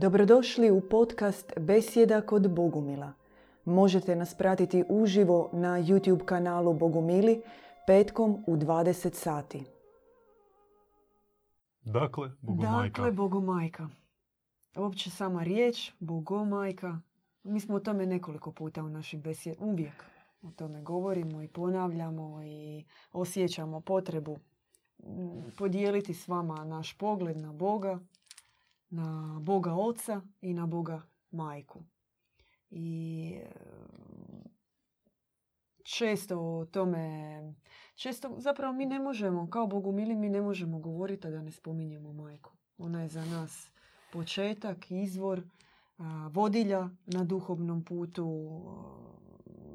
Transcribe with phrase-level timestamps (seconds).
[0.00, 3.12] Dobrodošli u podcast Besjeda kod Bogumila.
[3.64, 7.42] Možete nas pratiti uživo na YouTube kanalu Bogumili
[7.86, 9.64] petkom u 20 sati.
[11.84, 13.02] Dakle, Bogomajka.
[13.02, 13.88] Dakle, Bogomajka.
[14.76, 17.00] Uopće sama riječ, Bogomajka.
[17.42, 20.04] Mi smo o tome nekoliko puta u našim besjedama, uvijek
[20.42, 24.38] o tome govorimo i ponavljamo i osjećamo potrebu
[25.58, 27.98] podijeliti s vama naš pogled na Boga,
[28.90, 31.82] na Boga Oca i na Boga Majku.
[32.70, 33.50] I e,
[35.82, 37.54] često o tome,
[37.94, 42.12] često zapravo mi ne možemo, kao Bogu mili, mi ne možemo govoriti da ne spominjemo
[42.12, 42.50] majku.
[42.78, 43.70] Ona je za nas
[44.12, 45.42] početak, izvor,
[45.98, 48.60] a, vodilja na duhovnom putu,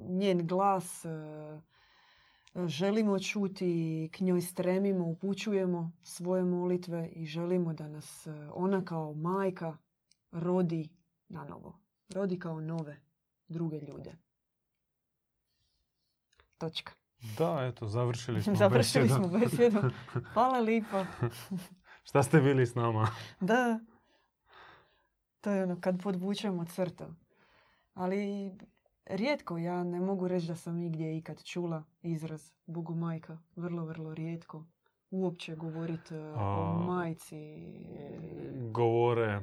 [0.10, 1.06] njen glas
[2.56, 9.78] želimo čuti, k njoj stremimo, upućujemo svoje molitve i želimo da nas ona kao majka
[10.32, 10.90] rodi
[11.30, 11.80] na novo.
[12.10, 13.02] Rodi kao nove,
[13.48, 14.16] druge ljude.
[16.58, 16.94] Točka.
[17.38, 19.28] Da, eto, završili smo Završili besjedu.
[19.30, 19.82] smo besjedu.
[20.34, 21.06] Hvala lipa.
[22.08, 23.08] Šta ste bili s nama?
[23.40, 23.80] Da.
[25.42, 27.04] To je ono kad podvučemo crtu.
[27.94, 28.52] Ali
[29.06, 33.38] rijetko ja ne mogu reći da sam igdje ikad čula izraz Bogu majka.
[33.56, 34.66] Vrlo, vrlo rijetko.
[35.12, 37.38] Uopće govoriti o A, majci.
[38.72, 39.42] Govore,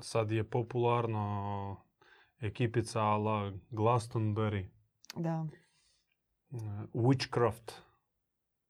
[0.00, 1.76] sad je popularno
[2.40, 4.64] ekipica ala Glastonbury,
[5.16, 5.46] Da.
[6.52, 6.56] eh,
[6.94, 7.72] Witchcraft.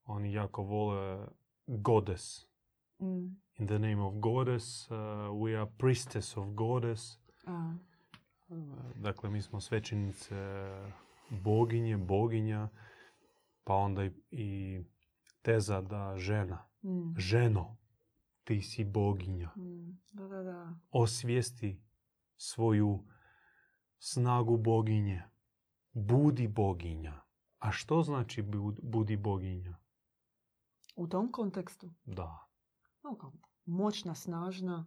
[0.04, 1.26] Oni jako vole
[1.66, 2.46] goddess.
[2.98, 3.36] Mm.
[3.56, 4.96] In the name of goddess, uh,
[5.32, 7.18] we are priestess of goddess.
[7.46, 7.74] A,
[8.96, 10.36] Dakle, mi smo svećenice
[11.30, 12.68] boginje, boginja,
[13.64, 14.80] pa onda i, i
[15.42, 17.18] teza da žena, mm.
[17.18, 17.76] ženo,
[18.44, 19.50] ti si boginja.
[19.56, 20.00] Mm.
[20.12, 20.74] Da, da, da.
[20.90, 21.82] Osvijesti
[22.36, 23.04] svoju
[23.98, 25.22] snagu boginje.
[25.92, 27.20] Budi boginja.
[27.58, 29.76] A što znači bud- budi boginja?
[30.96, 31.91] U tom kontekstu.
[32.04, 32.46] Da.
[33.64, 34.86] moćna, snažna,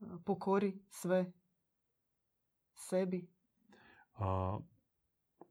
[0.00, 1.32] a, pokori sve
[2.74, 3.28] sebi.
[4.14, 4.58] A,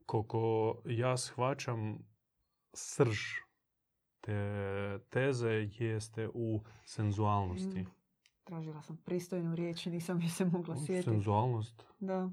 [0.06, 1.98] koliko ja shvaćam
[2.72, 3.18] srž
[4.20, 7.82] te teze jeste u senzualnosti.
[7.82, 7.90] Mm.
[8.44, 11.10] Tražila sam pristojnu riječ i nisam je se mogla sjetiti.
[11.10, 11.86] Senzualnost.
[12.00, 12.30] Da.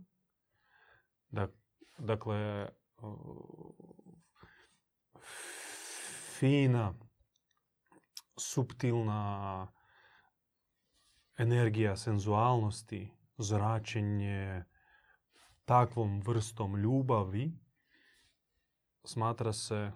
[1.32, 1.58] Dak-
[1.98, 2.70] dakle,
[6.40, 6.94] fina,
[8.38, 9.68] suptilna
[11.38, 14.64] energija senzualnosti, zračenje
[15.66, 17.60] takvom vrstom ljubavi
[19.04, 19.92] smatra se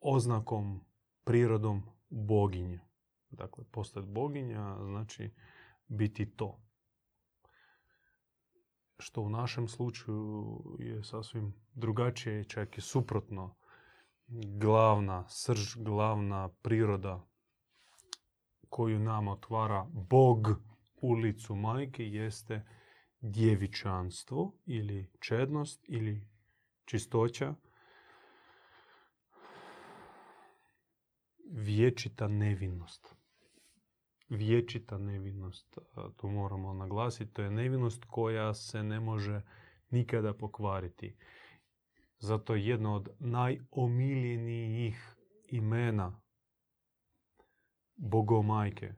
[0.00, 0.80] oznakom,
[1.24, 2.80] prirodom boginje.
[3.30, 5.34] Dakle, postati boginja znači
[5.86, 6.60] biti to.
[8.98, 13.56] Što u našem slučaju je sasvim drugačije, čak i suprotno.
[14.60, 17.26] Glavna srž, glavna priroda
[18.68, 20.48] koju nam otvara Bog
[20.96, 22.66] u licu majke jeste
[23.24, 26.28] djevičanstvo ili čednost ili
[26.84, 27.54] čistoća,
[31.50, 33.14] vječita nevinnost.
[34.28, 39.42] Vječita nevinnost, a, to moramo naglasiti, to je nevinnost koja se ne može
[39.90, 41.16] nikada pokvariti.
[42.18, 45.16] Zato jedno od najomiljenijih
[45.48, 46.20] imena
[47.96, 48.94] Bogomajke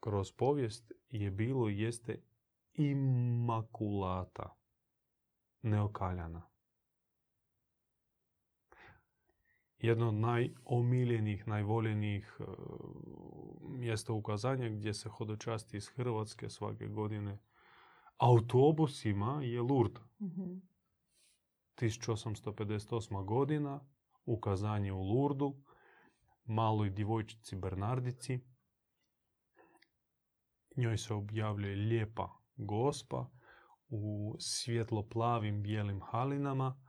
[0.00, 2.31] kroz povijest je bilo jeste
[2.74, 4.56] Imakulata,
[5.62, 6.48] neokaljana.
[9.78, 12.44] Jedno od najomiljenijih, najvoljenijih e,
[13.68, 17.38] mjesta ukazanja gdje se hodočasti iz Hrvatske svake godine
[18.22, 20.02] autobusima je Lourdes.
[20.20, 20.54] Mhm.
[21.76, 23.24] 1858.
[23.24, 23.80] godina,
[24.24, 25.56] ukazanje u Lurdu,
[26.44, 28.40] maloj djevojčici Bernardici.
[30.76, 33.30] Njoj se objavljuje lijepa gospa
[33.88, 36.80] u svjetlo-plavim bijelim halinama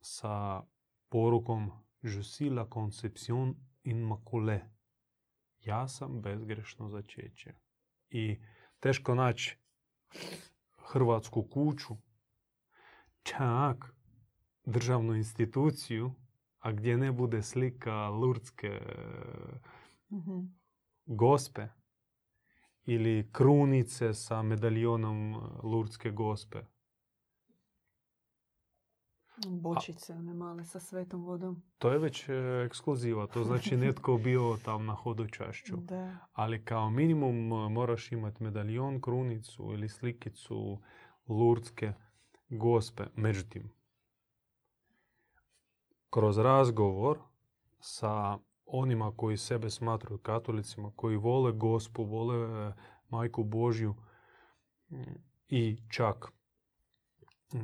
[0.00, 0.62] sa
[1.08, 1.70] porukom
[2.02, 3.54] Je suis la conception
[3.84, 4.60] immaculée.
[5.60, 7.54] Ja sam bezgrešno začeće.
[8.10, 8.40] I
[8.80, 9.58] teško naći
[10.76, 11.96] hrvatsku kuću
[13.22, 13.94] čak
[14.64, 16.12] državnu instituciju,
[16.58, 18.80] a gdje ne bude slika lurdske
[20.10, 20.40] Mhm.
[21.06, 21.68] gospe
[22.86, 26.58] ili krunice sa medaljonom lurdske gospe.
[29.46, 31.62] Bočice, one male sa svetom vodom.
[31.78, 32.32] To je već e,
[32.66, 35.76] ekskluziva, to znači netko bio tam na hodočašću.
[35.76, 36.16] Da.
[36.32, 40.78] Ali kao minimum e, moraš imati medaljon, krunicu ili slikicu
[41.28, 41.92] lurdske
[42.48, 43.04] gospe.
[43.16, 43.70] Međutim,
[46.10, 47.18] kroz razgovor
[47.80, 52.72] sa onima koji sebe smatruju katolicima, koji vole gospu, vole e,
[53.08, 53.94] majku Božju
[55.48, 56.32] i čak
[57.54, 57.58] mm,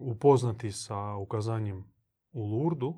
[0.00, 1.84] upoznati sa ukazanjem
[2.32, 2.94] u Lurdu,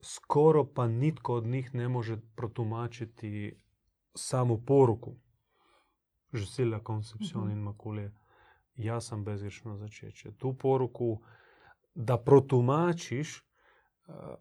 [0.00, 3.60] skoro pa nitko od njih ne može protumačiti
[4.14, 5.16] samu poruku
[6.32, 7.52] Je suis la conception Mhm.
[7.52, 8.10] immaculée.
[8.74, 10.32] Ja sam bezgrešno začeće.
[10.32, 11.22] Tu poruku
[11.94, 13.45] da protumačiš,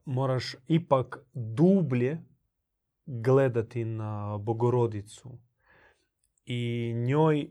[0.05, 2.21] moraš ipak dublje
[3.05, 5.37] gledati na Bogorodicu
[6.45, 7.49] i njoj,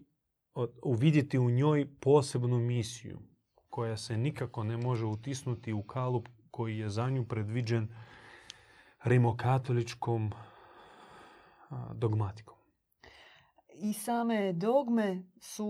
[0.82, 3.18] uvidjeti u njoj posebnu misiju
[3.70, 7.88] koja se nikako ne može utisnuti u kalup koji je za nju predviđen
[9.04, 10.32] rimokatoličkom
[11.94, 12.56] dogmatikom.
[13.74, 15.66] I same dogme su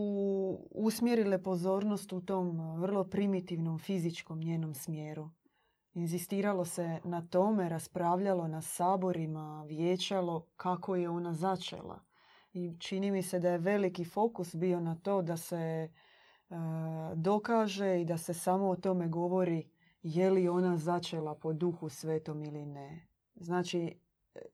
[0.71, 5.31] usmjerile pozornost u tom vrlo primitivnom fizičkom njenom smjeru.
[5.95, 12.01] Inzistiralo se na tome, raspravljalo na saborima, vijećalo kako je ona začela.
[12.53, 15.91] I čini mi se da je veliki fokus bio na to da se e,
[17.15, 19.69] dokaže i da se samo o tome govori
[20.03, 23.09] je li ona začela po duhu svetom ili ne.
[23.35, 23.99] Znači,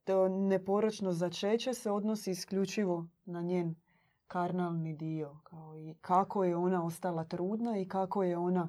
[0.04, 3.74] to neporočno začeće se odnosi isključivo na njen
[4.26, 5.40] karnalni dio.
[5.42, 8.68] Kao i kako je ona ostala trudna i kako je ona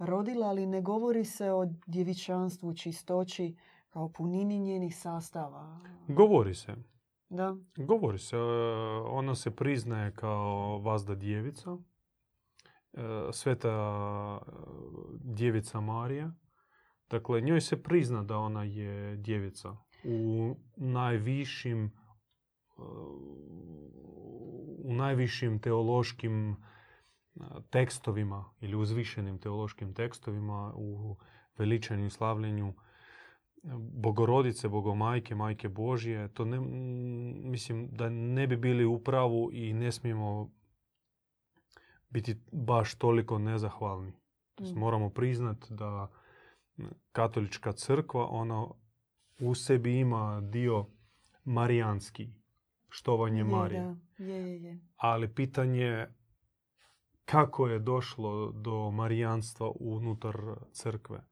[0.00, 3.56] rodila, ali ne govori se o djevičanstvu, čistoći,
[3.90, 5.80] kao punini njenih sastava.
[6.08, 6.74] Govori se.
[7.28, 8.36] Da, Govori se.
[8.36, 8.40] e,
[9.04, 11.76] Ona se priznaje kao vazda djevica.
[12.92, 13.02] e,
[13.32, 14.50] Sveta e,
[15.20, 16.32] djevica Marija.
[17.10, 21.92] Dakle, njoj se prizna da ona je djevica u najvišim
[24.84, 26.56] u najvišim teološkim
[27.70, 31.16] tekstovima ili uzvišenim teološkim tekstovima u
[31.58, 32.74] veličanju i slavljenju
[33.92, 36.60] Bogorodice, Bogomajke, Majke Božje, to ne,
[37.50, 40.50] mislim da ne bi bili u pravu i ne smijemo
[42.10, 44.12] biti baš toliko nezahvalni.
[44.60, 44.78] Mm.
[44.78, 46.08] moramo priznati da
[47.12, 48.66] katolička crkva, ona
[49.40, 50.86] u sebi ima dio
[51.44, 52.28] marijanski,
[52.88, 53.96] štovanje je, Marije.
[54.18, 54.80] je, je, je.
[54.96, 56.06] Ali pitanje
[57.30, 60.36] kako je došlo do marijanstva unutar
[60.72, 61.24] crkve.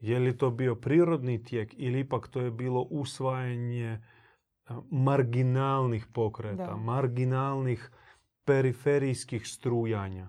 [0.00, 4.02] Je li to bio prirodni tijek ili ipak to je bilo usvajanje
[4.66, 6.76] a, marginalnih pokreta, Da.
[6.76, 7.90] marginalnih
[8.44, 10.28] periferijskih strujanja?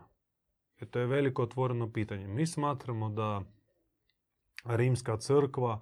[0.80, 2.28] E, to je veliko otvoreno pitanje.
[2.28, 3.42] Mi smatramo da
[4.66, 5.82] rimska crkva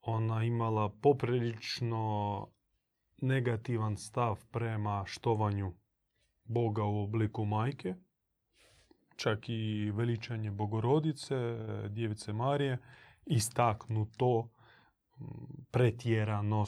[0.00, 2.46] ona imala poprilično
[3.20, 5.72] negativan stav prema štovanju
[6.44, 7.94] Boga u obliku majke,
[9.22, 11.34] čak i veličanje Bogorodice,
[11.88, 12.78] Djevice Marije,
[13.26, 14.48] istaknuto
[15.70, 16.66] pretjerano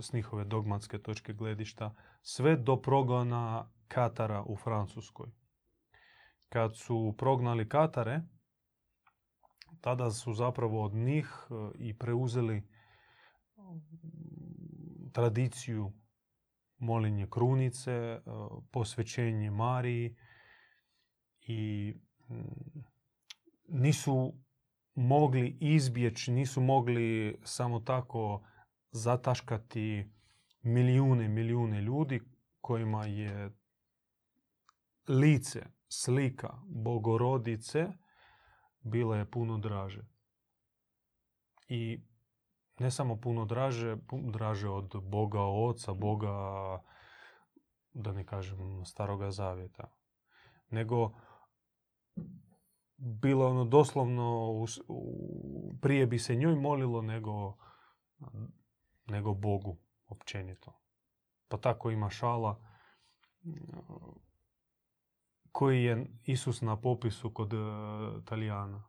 [0.00, 5.30] s, njihove dogmatske točke gledišta, sve do progona Katara u Francuskoj.
[6.48, 8.22] Kad su prognali Katare,
[9.80, 12.62] tada su zapravo od njih e, i preuzeli
[15.12, 15.92] tradiciju
[16.78, 18.20] molinje krunice, e,
[18.70, 20.16] posvećenje Mariji
[21.46, 21.94] i
[22.28, 22.84] mm,
[23.68, 24.34] nisu
[24.94, 28.42] mogli izbjeći, nisu mogli samo tako
[28.90, 30.10] zataškati
[30.62, 32.20] milijune, milijune ljudi
[32.60, 33.50] kojima je
[35.08, 37.86] lice, slika Bogorodice
[38.80, 40.02] bila je puno draže.
[41.68, 42.00] I
[42.78, 46.28] ne samo puno draže, puno draže od Boga Oca, Boga,
[47.92, 49.90] da ne kažem, Staroga Zavjeta.
[50.70, 51.12] Nego
[52.96, 57.56] bilo ono doslovno, u u- prije bi se njoj molilo nego,
[59.06, 59.76] nego Bogu
[60.08, 60.72] općenito.
[61.48, 62.60] Pa tako ima šala
[65.52, 67.56] koji je Isus na popisu kod e,
[68.24, 68.84] Talijana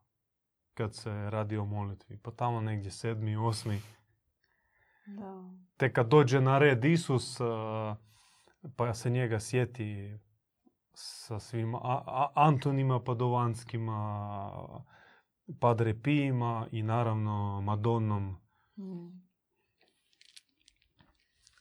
[0.73, 2.17] kad se radi o molitvi.
[2.17, 3.81] Pa tamo negdje sedmi, osmi.
[5.05, 5.49] Da.
[5.77, 7.43] Te kad dođe na red Isus, e,
[8.75, 10.17] pa se njega sjeti
[10.99, 11.75] sa svim
[12.35, 14.81] Antonima Padovanskima,
[15.59, 18.35] Padre Pijima i naravno Madonnom
[18.77, 19.21] Mm.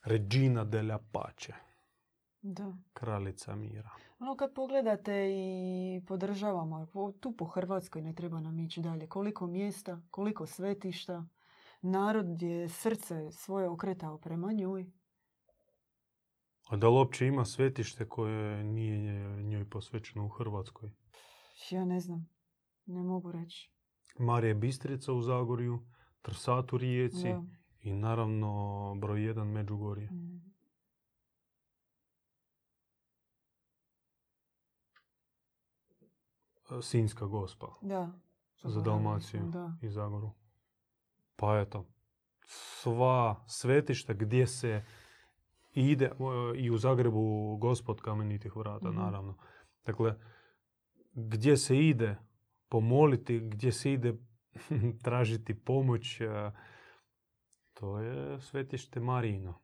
[0.03, 1.53] Regina della Pace,
[2.43, 2.73] Da.
[2.93, 3.91] kraljica mira.
[4.19, 9.07] Ono kad pogledate i podržavamo, po- tu po Hrvatskoj ne treba nam ići dalje.
[9.07, 11.25] Koliko mjesta, koliko svetišta,
[11.83, 14.87] narod je srce svoje okretao prema njoj.
[16.67, 20.91] A da li uopće ima svetište koje nije njoj posvećeno u Hrvatskoj?
[21.71, 22.29] Ja ne znam,
[22.87, 23.73] ne mogu reći.
[24.19, 25.87] Marija Bistrica u Zagorju,
[26.23, 27.35] Trsat u Rijeci
[27.81, 30.11] i naravno broj jedan Međugorje.
[30.11, 30.47] Mm.
[36.83, 38.13] Sinjska gospa Da.
[38.65, 39.73] za Dalmaciju Da.
[39.83, 40.31] i Zagoru.
[41.37, 41.87] Pa eto,
[42.47, 44.85] sva svetišta gdje se
[45.77, 47.21] ide, o, i u Zagrebu
[47.57, 48.97] gospod kamenitih vrata, Mhm.
[48.97, 49.37] naravno.
[49.85, 50.15] Dakle,
[51.15, 52.17] gdje se ide
[52.69, 54.15] pomoliti, gdje se ide
[55.03, 56.51] tražiti pomoć, e,
[57.73, 59.61] to je svetište Marijino.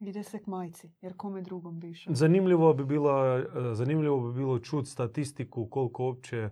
[0.00, 2.14] Ide se k majci, jer kome drugom bi išao.
[2.14, 6.50] Zanimljivo bi, bila, e, zanimljivo bi bilo čuti statistiku koliko uopće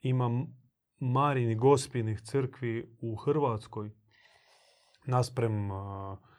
[0.00, 0.46] ima m-
[1.02, 3.90] Marinih gospinih crkvi u Hrvatskoj
[5.06, 6.29] naspram a, m,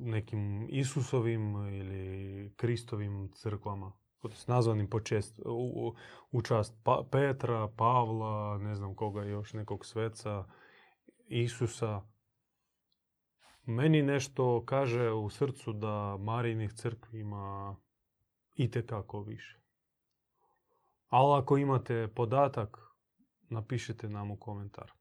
[0.00, 3.92] nekim Isusovim ili Kristovim crkvama.
[4.32, 5.94] S nazvanim po čest, u,
[6.30, 10.44] u čast pa, Petra, Pavla, ne znam koga još, nekog sveca,
[11.28, 12.02] Isusa.
[13.64, 17.76] Meni nešto kaže u srcu da Marijinih crkvi ima
[18.54, 19.60] itekako više.
[21.08, 22.78] Ali ako imate podatak,
[23.50, 24.97] napišite nam u komentar.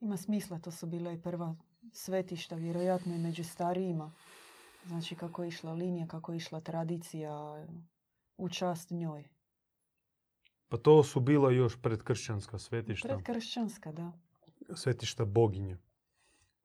[0.00, 1.56] Ima smisla, to su bila i prva
[1.92, 4.12] svetišta, vjerojatno i među starijima.
[4.86, 7.66] Znači kako je išla linija, kako je išla tradicija
[8.36, 9.28] u čast njoj.
[10.68, 13.08] Pa to su bila još predkršćanska svetišta.
[13.08, 14.12] Predkršćanska, da.
[14.74, 15.78] svetišta boginje.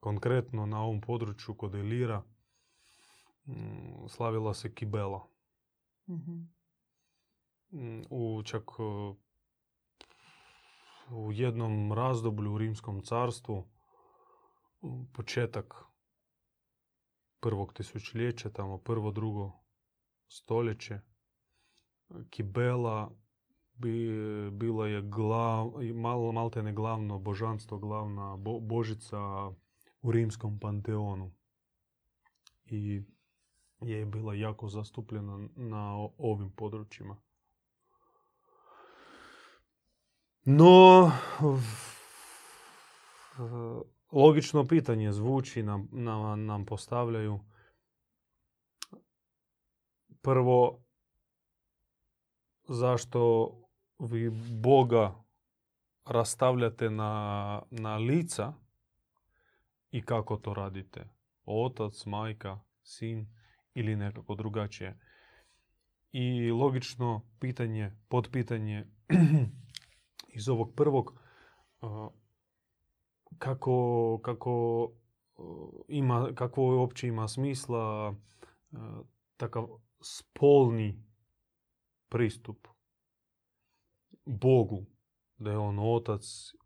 [0.00, 2.22] Konkretno na ovom području kod Ilira
[3.46, 5.28] mm, slavila se Kibela.
[6.08, 6.32] Mhm.
[7.72, 8.62] Mm, U čak
[11.10, 13.64] u jednom razdoblju u Rimskom carstvu,
[15.12, 15.84] početak
[17.40, 19.52] prvog tisućljeća, tamo prvo, drugo
[20.28, 21.00] stoljeće,
[22.30, 23.10] Kibela
[23.74, 24.10] bi,
[24.50, 29.18] bila je glav, malo, maltene glavno božanstvo, glavna bo- božica
[30.02, 31.32] u rimskom panteonu.
[32.64, 33.02] I
[33.80, 37.16] je bila jako zastupljena na ovim područjima.
[40.48, 41.12] No,
[44.12, 47.40] logično pitanje zvuči, nam, nam, nam postavljaju.
[50.22, 50.84] Prvo,
[52.68, 53.50] zašto
[53.98, 54.30] vi
[54.62, 55.24] Boga
[56.04, 58.52] rastavljate na, na lica
[59.90, 61.08] i kako to radite?
[61.44, 63.34] Otac, majka, sin
[63.74, 64.98] ili nekako drugačije.
[66.12, 68.86] I logično pitanje, podpitanje
[70.36, 71.20] iz ovog prvog,
[73.38, 74.90] kako, kako
[75.88, 78.14] ima, kako uopće ima smisla
[79.36, 79.68] takav
[80.00, 81.04] spolni
[82.08, 82.68] pristup
[84.24, 84.86] Bogu,
[85.38, 86.22] da je on otac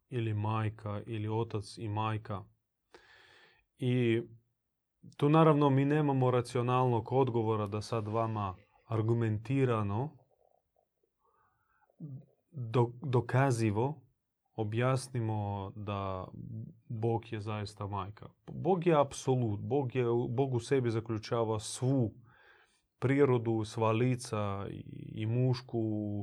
[0.08, 2.44] ili majka ili otac i majka.
[3.78, 4.22] I
[5.16, 10.16] tu naravno mi nemamo racionalnog odgovora da sad vama argumentirano
[12.50, 14.00] do, dokazivo
[14.54, 16.26] objasnimo da
[16.88, 18.28] Bog je zaista majka.
[18.46, 19.60] Bog je apsolut.
[19.60, 22.14] Bog, je, Bog u sebi zaključava svu
[22.98, 24.66] prirodu, sva lica
[25.14, 25.78] i, mušku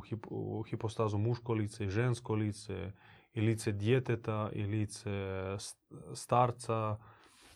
[0.10, 2.92] hip- hipostazu, muško lice i žensko lice,
[3.34, 5.12] i lice djeteta i lice
[6.14, 6.98] starca.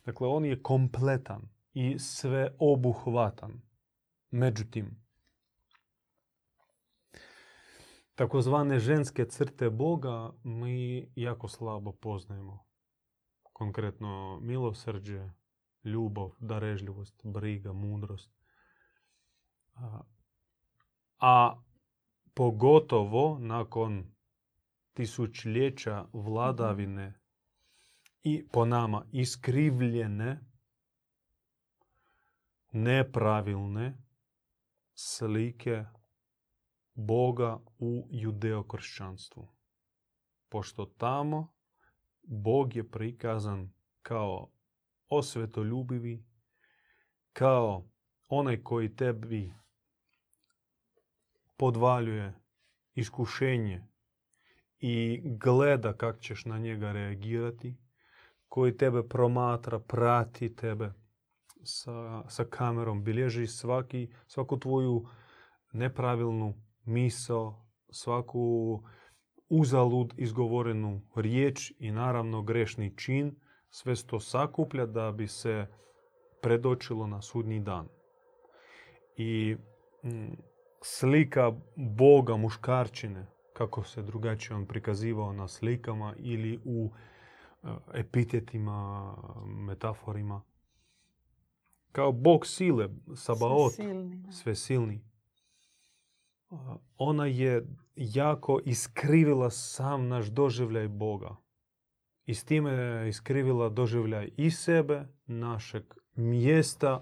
[0.06, 1.42] Dakle, on je kompletan
[1.74, 3.62] i sveobuhvatan.
[4.32, 5.04] Međutim,
[8.16, 12.66] takozvane ženske crte Boga mi jako slabo poznajemo.
[13.54, 15.30] Konkretno milosrđe,
[15.84, 18.32] ljubav, darežljivost, briga, mudrost.
[19.74, 20.02] A,
[21.20, 21.62] a
[22.34, 24.16] pogotovo nakon
[24.94, 27.20] tisućljeća vladavine
[28.24, 30.40] i po nama iskrivljene,
[32.72, 33.98] nepravilne
[34.94, 35.86] slike
[36.94, 39.48] Boga u judeokršćanstvu.
[40.50, 41.54] Pošto tamo
[42.24, 44.52] Bog je prikazan kao
[45.10, 46.26] osvetoljubivi,
[47.34, 47.90] kao
[48.28, 49.54] onaj koji tebi
[51.58, 52.34] podvaljuje
[52.94, 53.88] iskušenje
[54.80, 57.78] i gleda kako ćeš na njega reagirati,
[58.48, 60.94] koji tebe promatra, prati tebe
[61.64, 65.08] sa, sa kamerom, bilježi svaki, svaku tvoju
[65.72, 66.54] nepravilnu
[66.86, 68.84] misao, svaku
[69.50, 73.36] uzalud izgovorenu riječ i naravno grešni čin,
[73.70, 75.68] sve to sakuplja da bi se
[76.42, 77.88] predočilo na sudnji dan.
[79.18, 79.56] I
[80.04, 80.34] mm,
[80.82, 86.92] slika Boga muškarčine, kako se drugačije on prikazivao na slikama ili u
[87.64, 89.14] e, epitetima,
[89.46, 90.42] metaforima.
[91.92, 93.74] Kao Bog sile, Sabaot,
[94.32, 95.11] sve silni.
[96.98, 101.36] Ona je jako iskrivila sam naš doživljaj Boga.
[102.26, 105.84] I s time je iskrivila doživljaj i sebe, našeg
[106.16, 107.02] mjesta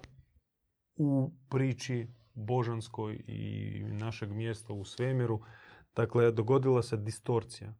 [0.96, 5.40] u priči božanskoj i našeg mjesta u svemiru.
[5.96, 7.74] Dakle, dogodila se distorcija,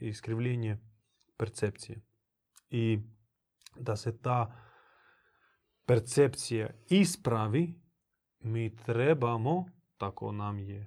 [0.00, 0.78] iskrivljenje
[1.36, 2.00] percepcije.
[2.70, 2.98] I
[3.76, 4.54] da se ta
[5.86, 7.74] percepcija ispravi,
[8.40, 9.64] mi trebamo,
[9.98, 10.86] tako nam je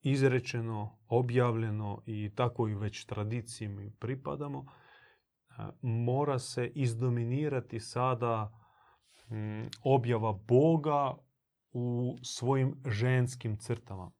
[0.00, 4.66] izrečeno, objavljeno i takvoj već tradiciji mi pripadamo,
[5.82, 8.60] mora se izdominirati sada
[9.84, 11.14] objava Boga
[11.72, 14.10] u svojim ženskim crtama.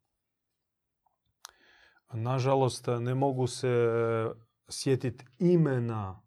[2.12, 3.86] Nažalost, ne mogu se
[4.68, 6.22] sjetiti imena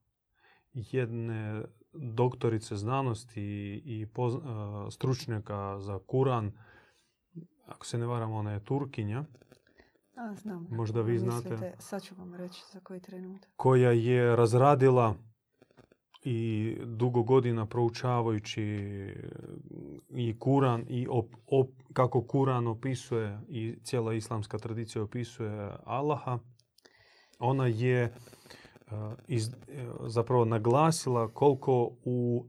[0.73, 1.63] jedne
[1.99, 4.07] doktorice znanosti i
[4.91, 6.51] stručnjaka za Kuran.
[7.65, 9.25] Ako se ne varam, ona je Turkinja.
[10.15, 10.67] A, znam.
[10.71, 11.73] Možda vi znate.
[11.79, 13.49] Sad ću vam reći za koji trenutak.
[13.55, 15.15] Koja je razradila
[16.23, 18.63] i dugo godina proučavajući
[20.09, 21.07] i Kuran i
[21.93, 26.39] kako Kuran opisuje i cijela islamska tradicija opisuje Allaha,
[27.39, 28.11] ona je e,
[29.27, 29.53] iz, e,
[30.07, 32.47] zapravo naglasila koliko u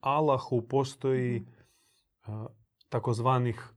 [0.00, 2.42] Allahu postoji mhm.
[2.42, 2.46] e,
[2.88, 3.72] takozvanih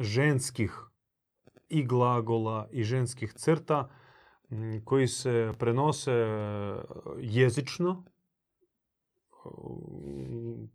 [0.00, 0.72] ženskih
[1.68, 3.90] i glagola i ženskih crta
[4.84, 6.12] koji se prenose
[7.18, 8.04] jezično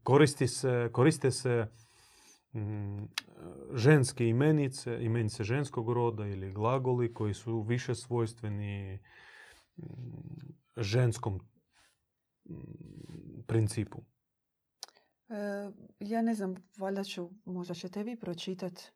[0.03, 1.67] koristi se, koriste se
[3.73, 8.99] ženske imenice, imenice ženskog roda ili glagoli koji su više svojstveni
[10.77, 11.39] ženskom
[12.49, 14.01] mm, principu.
[15.29, 18.91] E, ja ne znam, valjda ću, možda ćete vi pročitati.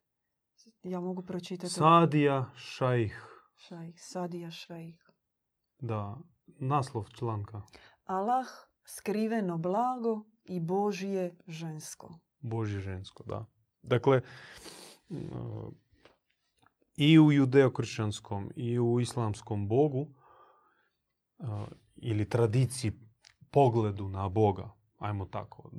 [0.84, 1.74] Ja mogu pročitati.
[1.74, 3.16] Sadija šajh.
[3.56, 4.96] Šajh, Sadija šajh.
[5.80, 7.62] Da, naslov članka.
[8.04, 8.46] Allah
[8.86, 12.20] skriveno blago i Božje žensko.
[12.40, 13.46] Božje žensko, da.
[13.82, 14.22] Dakle,
[16.98, 20.08] i u judeokršćanskom i u islamskom Bogu
[21.96, 22.92] ili tradiciji
[23.52, 24.70] pogledu na Boga,
[25.00, 25.70] ajmo tako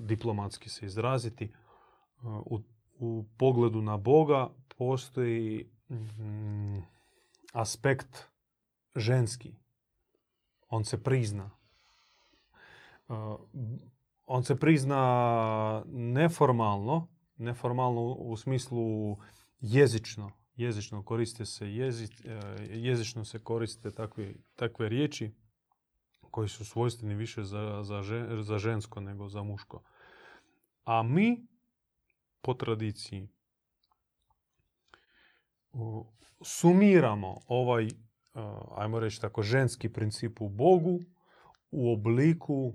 [0.00, 1.52] diplomatski se izraziti,
[2.22, 2.60] u,
[2.98, 4.48] u pogledu na Boga
[4.78, 6.78] postoji mm,
[7.52, 8.24] aspekt
[8.96, 9.54] ženski.
[10.68, 11.50] On se prizna
[14.28, 19.16] on se prizna neformalno, neformalno u smislu
[19.60, 20.30] jezično.
[20.58, 22.40] Jezično koriste se jezik, e,
[22.70, 25.34] jezično se koriste takve, takve riječi
[26.30, 28.02] koji su svojstveni više za, za,
[28.42, 29.82] za žensko nego za muško.
[30.84, 31.46] A mi
[32.40, 33.28] po tradiciji
[36.42, 37.90] sumiramo ovaj, e,
[38.76, 41.00] ajmo reći tako, ženski princip u Bogu
[41.70, 42.74] u obliku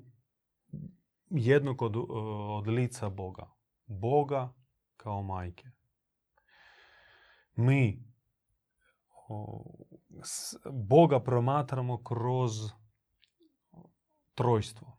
[1.30, 1.96] jednog od,
[2.50, 3.52] od lica Boga.
[3.86, 4.54] Boga
[4.98, 5.83] kao majke.
[7.56, 8.04] Mi
[10.72, 12.52] Boga promatramo kroz
[14.36, 14.98] trojstvo.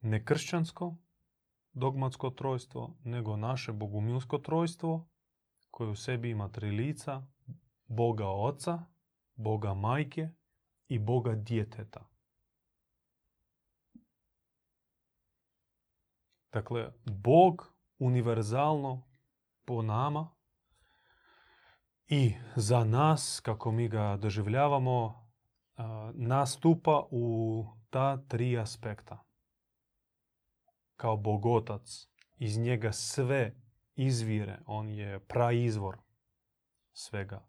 [0.00, 0.96] Ne kršćansko,
[1.72, 5.08] dogmatsko trojstvo, nego naše bogumilsko trojstvo
[5.70, 7.26] koje u sebi ima tri lica,
[7.86, 8.84] Boga oca,
[9.34, 10.28] Boga majke
[10.88, 12.08] i Boga djeteta.
[16.52, 19.11] Dakle, Bog univerzalno
[19.72, 20.28] po nama
[22.06, 25.28] i za nas, kako mi ga doživljavamo,
[26.12, 29.24] nastupa u ta tri aspekta.
[30.96, 33.54] Kao bogotac, iz njega sve
[33.94, 35.98] izvire, on je praizvor
[36.92, 37.48] svega.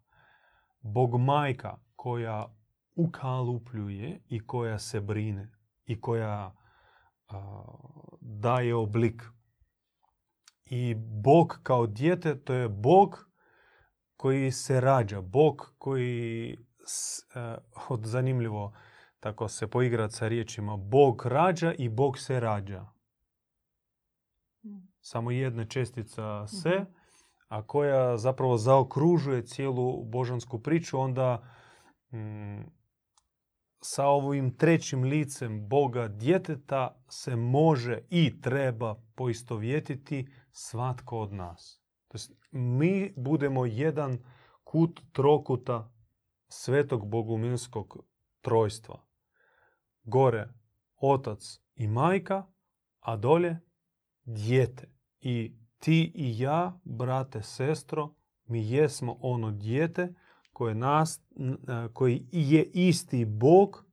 [0.80, 2.54] Bog majka koja
[2.94, 5.52] ukalupljuje i koja se brine
[5.84, 6.54] i koja
[8.20, 9.22] daje oblik.
[10.66, 13.30] I Bog kao dijete, to je Bog
[14.16, 16.56] koji se rađa, Bog koji,
[17.88, 18.72] od zanimljivo,
[19.20, 22.86] tako se poigrati sa riječima Bog rađa i Bog se rađa.
[24.64, 24.88] Mm.
[25.00, 26.92] Samo jedna čestica se, Mhm.
[27.48, 31.42] a koja zapravo zaokružuje cijelu božansku priču, onda
[32.12, 32.60] mm,
[33.80, 41.82] sa ovim trećim licem Boga djeteta se može i treba poistovjetiti svatko od nas.
[42.08, 44.18] To jest, mi budemo jedan
[44.64, 45.92] kut trokuta
[46.48, 48.04] svetog bogumilskog
[48.40, 49.04] trojstva.
[50.02, 50.48] Gore
[50.96, 52.46] otac i majka,
[53.00, 53.60] a dolje
[54.24, 54.90] dijete.
[55.20, 58.14] I ti i ja, brate, sestro,
[58.44, 60.14] mi jesmo ono dijete
[60.52, 61.20] koje, nas,
[61.68, 63.84] a, koji je isti Bog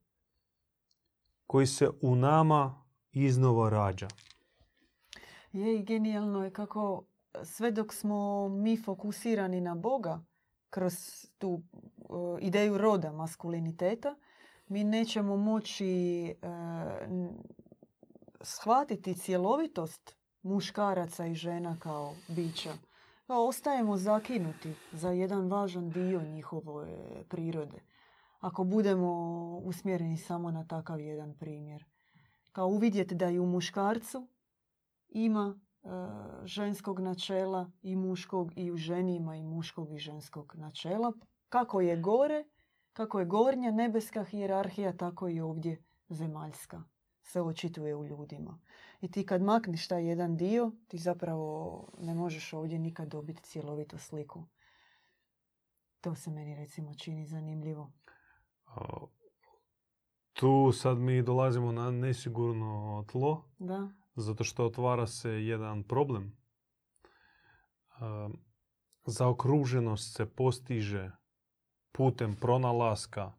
[1.47, 4.07] koji se u nama iznova rađa.
[5.53, 7.03] Je genijalno je kako
[7.43, 10.23] sve dok smo mi fokusirani na Boga
[10.69, 10.93] kroz
[11.37, 14.15] tu uh, ideju roda maskuliniteta,
[14.67, 17.29] mi nećemo moći uh,
[18.41, 22.73] shvatiti cjelovitost muškaraca i žena kao bića.
[23.27, 27.77] Ostajemo zakinuti za jedan važan dio njihove prirode.
[28.39, 29.11] Ako budemo
[29.63, 31.85] usmjereni samo na takav jedan primjer.
[32.51, 34.27] Kao uvidjeti da i u muškarcu
[35.11, 35.87] ima e,
[36.45, 41.13] ženskog načela i muškog i u ženi ima i muškog i ženskog načela.
[41.49, 42.45] Kako je gore,
[42.93, 46.83] kako je gornja nebeska hijerarhija, tako i ovdje zemaljska
[47.23, 48.59] se očituje u ljudima.
[49.01, 53.97] I ti kad makneš taj jedan dio, ti zapravo ne možeš ovdje nikad dobiti cjelovitu
[53.97, 54.45] sliku.
[56.01, 57.91] To se meni recimo čini zanimljivo.
[60.33, 66.37] Tu sad mi dolazimo na nesigurno tlo, Da, zato što otvara se jedan problem.
[69.05, 71.11] Zaokruženost se postiže
[71.91, 73.31] putem pronalaska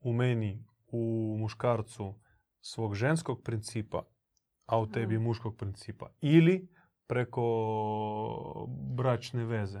[0.00, 2.14] u meni, u muškarcu
[2.60, 4.02] svog ženskog principa,
[4.66, 5.24] a u tebi Mhm.
[5.24, 6.10] muškog principa.
[6.20, 6.68] Ili
[7.06, 7.42] preko
[8.96, 9.80] bračne veze.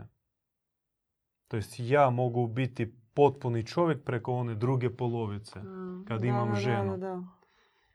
[1.48, 5.60] To jest ja mogu biti potpuni čovjek preko one druge polovice.
[5.60, 6.96] Mm, Kad da, imam da, ženu.
[6.96, 7.22] Da.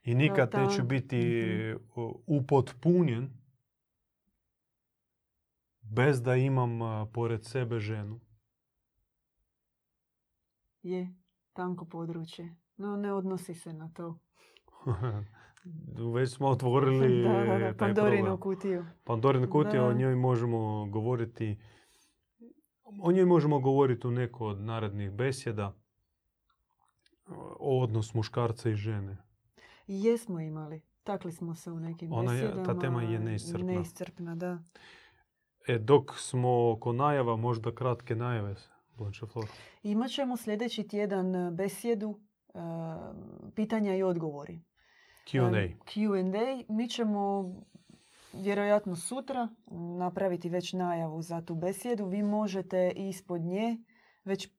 [0.05, 1.17] I nikad ta- neću biti
[1.75, 2.01] Mhm.
[2.01, 3.29] uh, upotpunjen
[5.81, 8.19] bez da imam uh, pored sebe ženu.
[10.83, 11.15] Je,
[11.53, 12.55] tanko područje.
[12.77, 14.19] No, ne odnosi se na to.
[16.13, 18.39] Već smo otvorili da, da, da, taj Pandorinu problem.
[18.39, 18.85] kutiju.
[19.03, 19.87] Pandorinu kutiju, Da.
[19.87, 21.57] o njoj možemo govoriti
[22.99, 25.73] o njoj možemo govoriti u neko od narednih besjeda
[27.59, 29.17] o odnos muškarca i žene.
[29.87, 30.81] Jesmo imali.
[31.03, 33.65] Takli smo se u nekim Ona je- ta tema je neiscrpna.
[33.65, 34.59] Neiscrpna, da.
[35.67, 38.55] E, dok smo oko najava, možda kratke najave,
[38.89, 39.45] Blanche Flor.
[39.83, 42.59] Imat ćemo sljedeći tjedan e, besjedu, e,
[43.55, 44.61] pitanja i odgovori.
[45.25, 45.57] Q&A.
[45.57, 46.63] E, Q&A.
[46.69, 47.53] Mi ćemo
[48.33, 49.47] vjerojatno sutra
[49.97, 52.05] napraviti već najavu za tu besjedu.
[52.05, 53.77] Vi možete ispod nje
[54.23, 54.49] već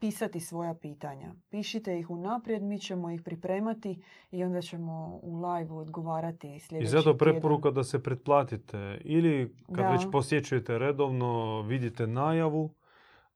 [0.00, 1.34] pisati svoja pitanja.
[1.50, 6.88] Pišite ih unaprijed, mi ćemo ih pripremati i onda ćemo u live odgovarati sljedeći I
[6.88, 9.00] zato preporuka da se pretplatite.
[9.04, 9.90] Ili kad Da.
[9.90, 12.74] već posjećujete redovno, vidite najavu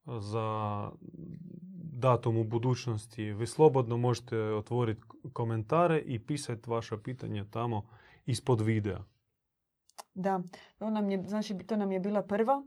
[0.06, 0.90] za
[1.92, 3.32] datum u budućnosti.
[3.32, 7.86] Vi slobodno možete otvoriti komentare i pisati vaša pitanja tamo
[8.26, 8.98] ispod videa.
[10.14, 10.40] Da,
[10.78, 12.62] to nam je, znači to nam je bila prva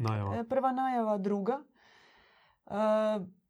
[0.00, 0.36] Najava.
[0.36, 1.62] E, Prva najava, druga.
[2.70, 2.74] E,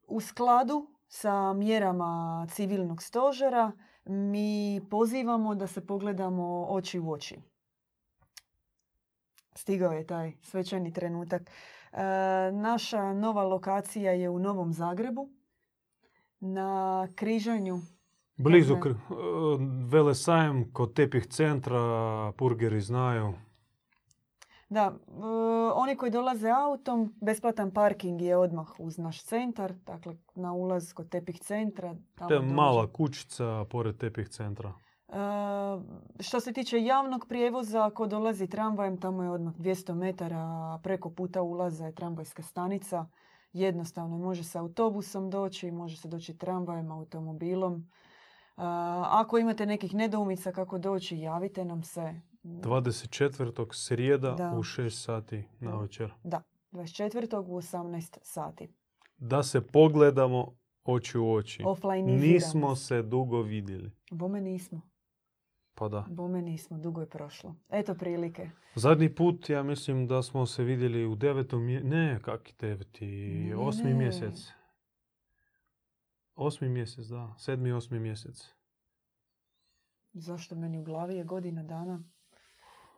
[0.07, 3.71] U skladu sa mjerama civilnog stožera
[4.05, 7.37] mi pozivamo da se pogledamo oči u oči.
[9.55, 11.41] Stigao je taj svečani trenutak.
[11.41, 11.51] E,
[12.51, 15.29] Naša nova lokacija je u Novom Zagrebu
[16.39, 17.79] na križanju
[18.37, 18.95] Blizu kr-
[19.91, 21.79] Velesajem, kod tepih centra,
[22.37, 23.33] purgeri znaju.
[24.71, 25.23] Da, e,
[25.75, 31.09] oni koji dolaze autom, besplatan parking je odmah uz naš centar, dakle na ulaz kod
[31.09, 31.95] tepih centra.
[32.15, 34.73] tamo To je mala kućica pored tepih centra.
[35.07, 35.13] E,
[36.19, 41.41] što se tiče javnog prijevoza, ako dolazi tramvajem, tamo je odmah 200 metara preko puta
[41.41, 43.05] ulaza je tramvajska stanica.
[43.53, 47.75] Jednostavno može se autobusom doći, može se doći tramvajem, automobilom.
[47.77, 47.81] E,
[49.03, 52.30] ako imate nekih nedoumica kako doći, javite nam se.
[52.43, 53.73] 24.
[53.73, 54.53] srijeda Da.
[54.57, 56.13] u 6 sati na večer.
[56.23, 57.37] Da, 24.
[57.37, 58.73] u 18 sati.
[59.17, 61.63] Da se pogledamo oči u oči.
[62.05, 63.91] Nismo se dugo vidjeli.
[64.11, 64.81] Bome nismo.
[65.73, 66.05] Pa da.
[66.09, 66.77] Bome nismo.
[66.77, 67.55] Dugo je prošlo.
[67.69, 68.49] Eto prilike.
[68.75, 71.83] Zadnji put ja mislim da smo se vidjeli u devetom mje...
[71.83, 73.53] Ne, kak deveti?
[73.57, 74.51] Osmi mjesec.
[76.35, 77.35] osmi mjesec, da.
[77.37, 78.53] Sedmi, osmi mjesec.
[80.13, 82.03] Zašto meni u glavi je godina dana?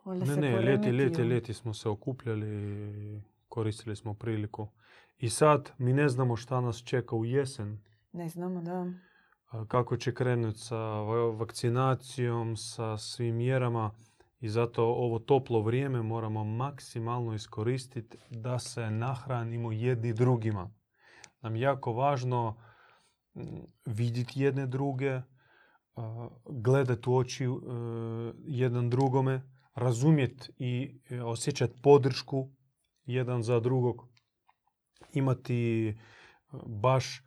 [0.04, 0.92] Valjda Ne, se ne, ljeti, poremetio.
[0.92, 4.68] ljeti, ljeti smo se okupljali, koristili smo priliku.
[5.18, 7.78] I sad mi ne znamo šta nas čeka u jesen.
[8.12, 8.86] Ne znamo, da.
[9.68, 13.90] kako će krenuti sa va- vakcinacijom, sa svim mjerama
[14.40, 20.70] i zato ovo toplo vrijeme moramo maksimalno iskoristiti da se nahranimo jedni drugima.
[21.40, 22.56] Nam jako važno
[23.34, 23.42] mm,
[23.86, 25.20] vidjeti jedne druge,
[26.46, 27.48] gledati u oči e,
[28.38, 29.42] jedan drugome,
[29.74, 32.48] razumjeti i e, osjećati podršku
[33.04, 34.08] jedan za drugog,
[35.12, 35.94] imati e,
[36.66, 37.22] baš e,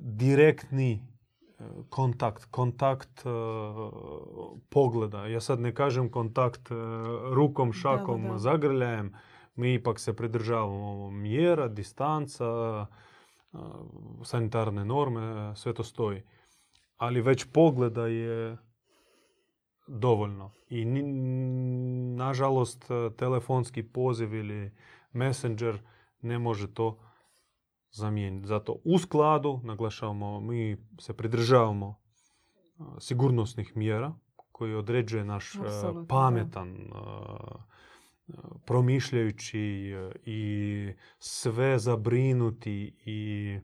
[0.00, 1.16] direktni
[1.88, 3.24] kontakt, kontakt
[4.68, 5.26] pogleda.
[5.26, 6.68] Ja sad ne kažem kontakt
[7.32, 8.38] rukom, šakom, da.
[8.38, 9.12] zagrljajem.
[9.54, 12.46] Mi ipak se pridržavamo mjera, distanca,
[14.24, 16.22] sanitarne norme, sve to stoji.
[16.96, 18.56] Ali već pogleda je
[19.86, 20.50] dovoljno.
[20.68, 20.84] I
[22.16, 22.84] nažalost
[23.16, 24.72] telefonski poziv ili
[25.12, 25.78] messenger
[26.22, 26.98] ne može to
[27.90, 28.46] zamijeniti.
[28.46, 31.98] Zato u skladu, naglašavamo, mi se pridržavamo
[32.78, 34.14] a, sigurnosnih mjera
[34.52, 36.06] koji određuje naš a, Apsolutno, da.
[36.08, 36.76] pametan,
[38.66, 39.94] promišljajući
[40.24, 43.58] i sve zabrinuti i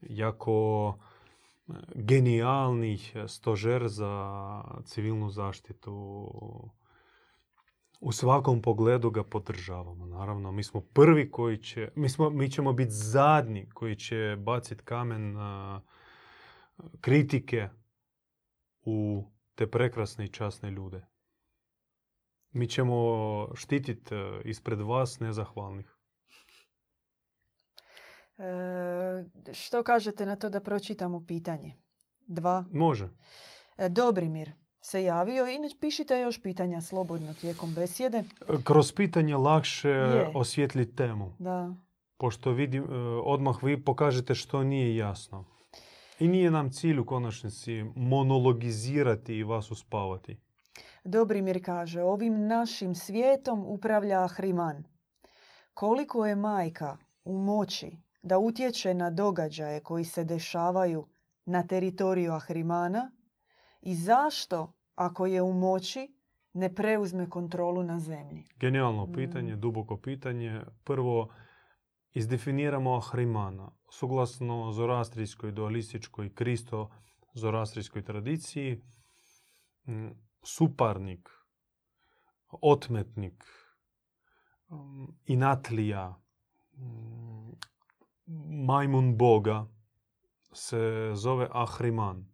[0.00, 1.17] jako a,
[1.94, 5.92] genijalni stožer za civilnu zaštitu
[8.00, 10.06] u svakom pogledu ga podržavamo.
[10.06, 14.84] Naravno, mi smo prvi koji će, mi, smo, mi ćemo biti zadnji koji će baciti
[14.84, 15.82] kamen na
[17.00, 17.68] kritike
[18.84, 21.06] u te prekrasne i časne ljude.
[22.50, 25.97] Mi ćemo štititi e, ispred vas nezahvalnih.
[28.38, 31.74] E, što kažete na to da pročitamo pitanje?
[32.26, 32.64] Dva.
[32.72, 33.08] Može.
[33.78, 38.24] E, Dobrimir se javio i pišite još pitanja slobodno tijekom besjede.
[38.64, 40.32] Kroz pitanje lakše Je.
[40.96, 41.34] temu.
[41.38, 41.74] Da.
[42.16, 45.44] Pošto vidim, e, odmah vi pokažete što nije jasno.
[46.18, 50.36] I nije nam cilj u konačnici monologizirati i vas uspavati.
[51.04, 54.84] Dobrimir kaže, ovim našim svijetom upravlja Ahriman.
[55.74, 61.06] Koliko je majka u moći da utječe na događaje koji se dešavaju
[61.44, 63.10] na teritoriju Ahrimana
[63.80, 66.14] i zašto, ako je u moći,
[66.52, 68.44] ne preuzme kontrolu na zemlji?
[68.56, 69.12] Genijalno Mm.
[69.14, 70.60] pitanje, duboko pitanje.
[70.84, 71.28] Prvo,
[72.12, 73.70] izdefiniramo Ahrimana.
[73.90, 76.90] Suglasno zoroastrijskoj, dualističkoj, kristo
[77.34, 78.82] zoroastrijskoj tradiciji,
[79.86, 81.28] m, suparnik,
[82.50, 83.44] otmetnik,
[84.70, 86.14] m, inatlija,
[88.66, 89.66] majmun boga
[90.52, 92.26] se zove Ahriman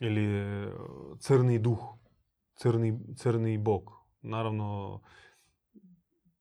[0.00, 0.70] ili e,
[1.18, 1.78] crni duh,
[2.54, 3.92] crni, crni bog.
[4.22, 5.00] Naravno,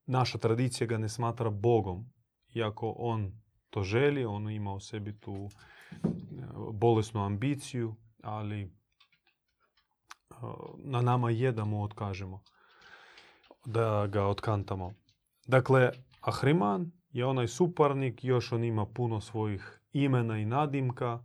[0.05, 2.05] naša tradicija ga ne smatra bogom,
[2.53, 3.31] iako on
[3.69, 5.49] to želi, on ima u sebi tu
[5.91, 5.97] e,
[6.73, 8.69] bolesnu ambiciju, ali e,
[10.77, 12.43] na nama je da mu otkažemo,
[13.65, 14.93] da ga otkantamo.
[15.47, 21.23] Dakle, Ahriman je onaj suparnik, još on ima puno svojih imena i nadimka,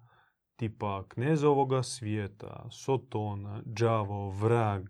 [0.57, 4.85] tipa knezovoga svijeta, Sotona, Đavo, Vrag,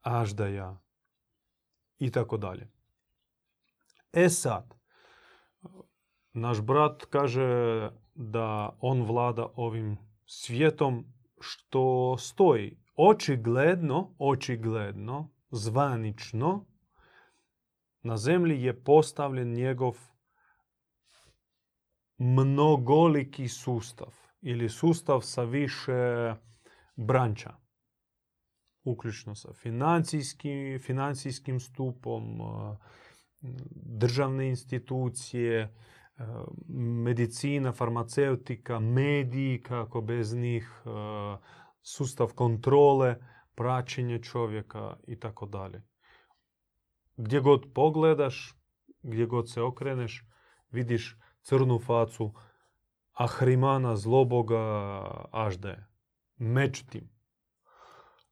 [0.00, 0.80] Aždaja
[1.98, 2.70] i tako dalje.
[4.12, 4.74] E sad,
[6.32, 11.06] naš brat kaže da on vlada ovim svijetom
[11.40, 12.78] što stoji.
[12.96, 16.64] Očigledno, očigledno, zvanično,
[18.02, 19.98] na zemlji je postavljen njegov
[22.18, 26.34] mnogoliki sustav ili sustav sa više
[26.96, 27.54] branča.
[28.84, 32.76] Uključno sa financijski, financijskim stupom, a,
[33.74, 35.74] državne institucije,
[36.16, 36.44] a,
[37.04, 41.38] medicina, farmaceutika, mediji, kako bez njih, a,
[41.82, 43.16] sustav kontrole,
[43.54, 45.82] praćenje čovjeka i tako dalje.
[47.16, 48.54] Gdje god pogledaš,
[49.02, 50.24] gdje god se okreneš,
[50.70, 52.34] vidiš crnu facu
[53.12, 54.58] Ahrimana, zloboga,
[55.32, 55.86] Aždaje.
[56.36, 57.10] Međutim,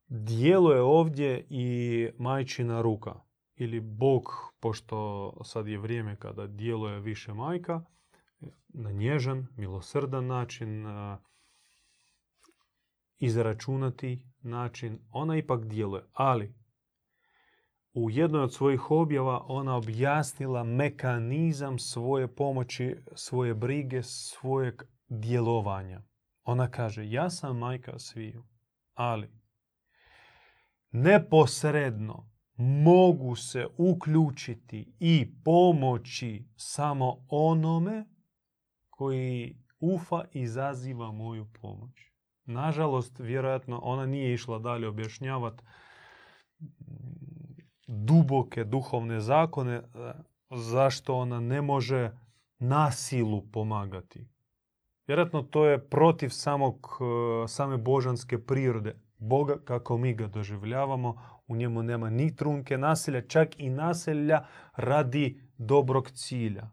[0.08, 3.14] djeluje ovdje i majčina ruka.
[3.56, 4.22] Ili Bog,
[4.60, 7.84] pošto sad je vrijeme kada djeluje više majka,
[8.68, 10.86] na nježan, milosrdan način,
[13.18, 16.04] izračunati način, ona ipak djeluje.
[16.12, 16.54] Ali,
[17.92, 26.02] u jednoj od svojih objava ona objasnila mekanizam svoje pomoći, svoje brige, svojeg djelovanja.
[26.44, 28.44] Ona kaže, ja sam majka sviju,
[28.94, 29.30] ali
[30.90, 38.04] neposredno mogu se uključiti i pomoći samo onome
[38.90, 41.92] koji ufa i zaziva moju pomoć.
[42.44, 45.62] Nažalost, vjerojatno ona nije išla dalje objašnjavati
[47.90, 49.82] duboke duhovne zakone e,
[50.50, 52.10] zašto ona ne može
[52.58, 54.26] nasilu pomagati.
[55.06, 58.96] Vjerojatno to je protiv samog, e, same božanske prirode.
[59.18, 65.40] Boga kako mi ga doživljavamo, u njemu nema ni trunke nasilja, čak i nasilja radi
[65.58, 66.70] dobrog cilja.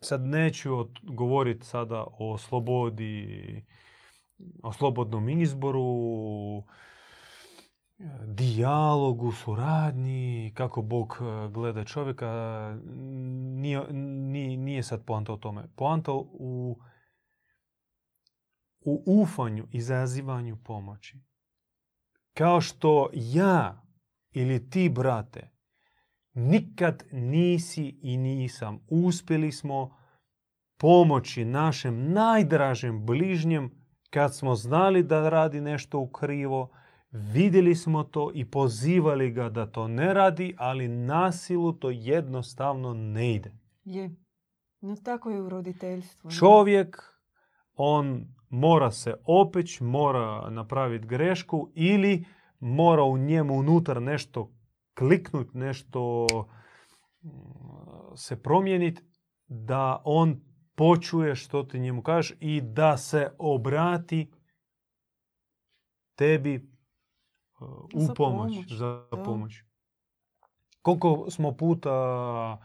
[0.00, 0.70] Sad neću
[1.02, 3.64] govoriti sada o slobodi,
[4.62, 5.82] o slobodnom izboru,
[8.26, 12.28] dijalogu, suradnji, kako Bog e, gleda čovjeka.
[13.56, 15.68] Nije, nije, nije sad poanta o tome.
[15.76, 16.78] Poanta u,
[18.80, 21.18] u ufanju i zazivanju pomoći.
[22.34, 23.82] Kao što ja
[24.30, 25.50] ili ti, brate,
[26.34, 28.78] nikad nisi i nisam.
[28.90, 29.96] Uspjeli smo
[30.78, 33.70] pomoći našem najdražem bližnjem
[34.10, 36.70] kad smo znali da radi nešto u krivo,
[37.10, 43.34] vidjeli smo to i pozivali ga da to ne radi, ali nasilu to jednostavno ne
[43.34, 43.52] ide.
[43.84, 44.10] Je.
[44.80, 46.30] No tako je u roditeljstvu.
[46.30, 46.96] Čovjek,
[47.74, 52.24] on mora se opeć, mora napraviti grešku ili
[52.60, 54.52] mora u njemu unutar nešto
[54.98, 56.26] kliknut, nešto
[57.22, 57.28] mm,
[58.16, 59.02] se promijeniti
[59.46, 60.40] da on
[60.74, 64.30] počuje što ti njemu kažeš i da se obrati
[66.14, 66.69] tebi
[67.94, 69.22] u Za pomoć, pomoć, za da.
[69.22, 69.62] pomoć.
[70.82, 72.58] Koliko smo puta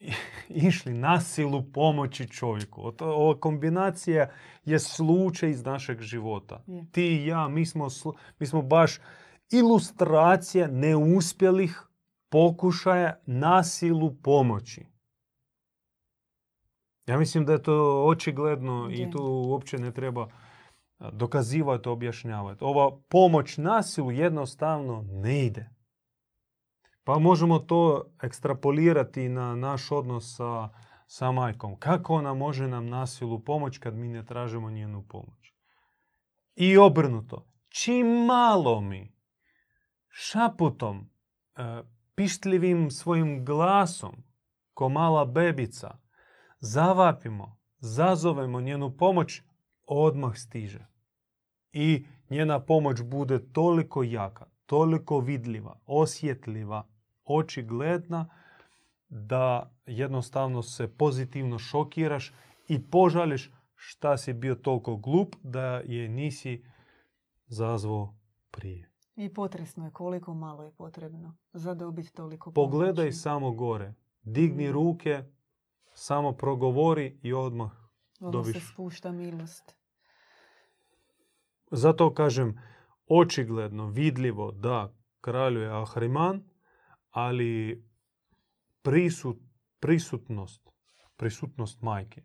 [0.48, 2.92] išli na silu pomoći čovjeku.
[3.00, 4.30] Ova kombinacija
[4.64, 6.62] je slučaj iz našeg života.
[6.66, 6.86] Je.
[6.92, 7.88] Ti i ja, mi smo,
[8.38, 8.98] mi smo baš
[9.50, 11.82] ilustracija neuspjelih
[12.28, 14.86] pokušaja nasilu pomoći.
[17.06, 19.10] Ja mislim da je to očigledno i Je.
[19.10, 20.28] tu uopće ne treba
[21.12, 22.64] dokazivati, objašnjavati.
[22.64, 25.70] Ova pomoć nasilu jednostavno ne ide.
[27.04, 30.68] Pa možemo to ekstrapolirati na naš odnos sa,
[31.06, 31.76] sa majkom.
[31.78, 35.52] Kako ona može nam nasilu pomoć kad mi ne tražimo njenu pomoć?
[36.54, 37.46] I obrnuto.
[37.68, 39.14] Čim malo mi
[40.08, 41.10] šaputom,
[41.56, 41.82] e,
[42.14, 44.24] pištljivim svojim glasom,
[44.74, 45.98] ko mala bebica,
[46.60, 49.42] zavapimo, zazovemo njenu pomoć,
[49.86, 50.86] odmah stiže.
[51.76, 56.88] I njena pomoć bude toliko jaka, toliko vidljiva, osjetljiva,
[57.24, 58.28] očigledna,
[59.08, 62.32] da jednostavno se pozitivno šokiraš
[62.68, 66.64] i požališ šta si bio toliko glup da je nisi
[67.46, 68.14] zazvao
[68.50, 68.90] prije.
[69.16, 73.18] I potresno je koliko malo je potrebno za dobiti toliko Pogledaj pomoći.
[73.18, 74.72] samo gore, digni Mm.
[74.72, 75.24] ruke,
[75.94, 77.70] samo progovori i odmah.
[78.20, 78.72] Odmah se dobiš.
[78.72, 79.76] spušta milost.
[81.76, 82.60] Zato kažem,
[83.06, 86.42] očigledno, vidljivo da kraljuje Ahriman,
[87.10, 87.84] ali
[88.82, 89.36] prisut,
[89.80, 90.68] prisutnost,
[91.16, 92.22] prisutnost majke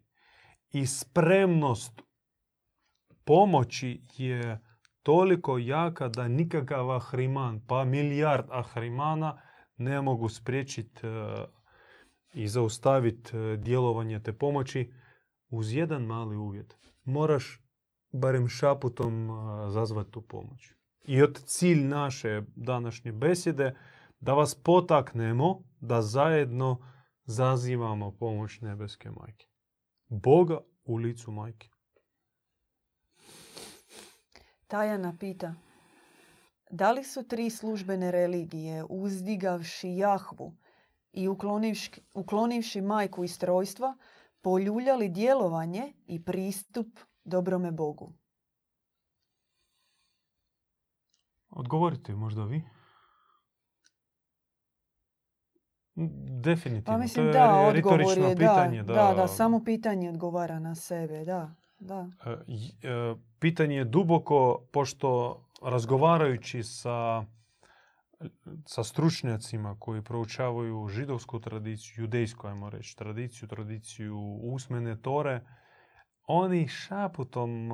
[0.71, 2.01] i spremnost
[3.25, 4.59] pomoći je
[5.03, 9.41] toliko jaka da nikakav Ahriman, pa milijard Ahrimana
[9.77, 11.09] ne mogu spriječiti e,
[12.33, 14.93] i zaustaviti e, djelovanje te pomoći
[15.49, 16.77] uz jedan mali uvjet.
[17.03, 17.68] Moraš
[18.11, 19.29] barem šaputom
[19.69, 20.73] zazvati tu pomoć.
[21.03, 23.75] I od cilj naše današnje besjede
[24.19, 26.77] da vas potaknemo da zajedno
[27.25, 29.47] zazivamo pomoć nebeske majke.
[30.07, 31.69] Boga u licu majke.
[34.67, 35.53] Tajana pita,
[36.69, 40.53] da li su tri službene religije uzdigavši Jahvu
[41.13, 43.97] i uklonivši, uklonivši majku iz trojstva,
[44.41, 48.13] poljuljali djelovanje i pristup dobrome Bogu?
[51.49, 52.63] Odgovorite možda vi.
[56.41, 56.85] Definitivno.
[56.85, 58.83] Pa to mislim je da, odgovor je pitanje.
[58.83, 62.07] da, da, da, samo pitanje odgovara na sebe, da, da.
[62.25, 62.31] E,
[62.89, 67.25] e, Pitanje je duboko, pošto razgovarajući sa,
[68.65, 75.41] sa stručnjacima koji proučavaju židovsku tradiciju, judejsku, ajmo reći, tradiciju, tradiciju usmene tore,
[76.31, 77.69] oni šaputom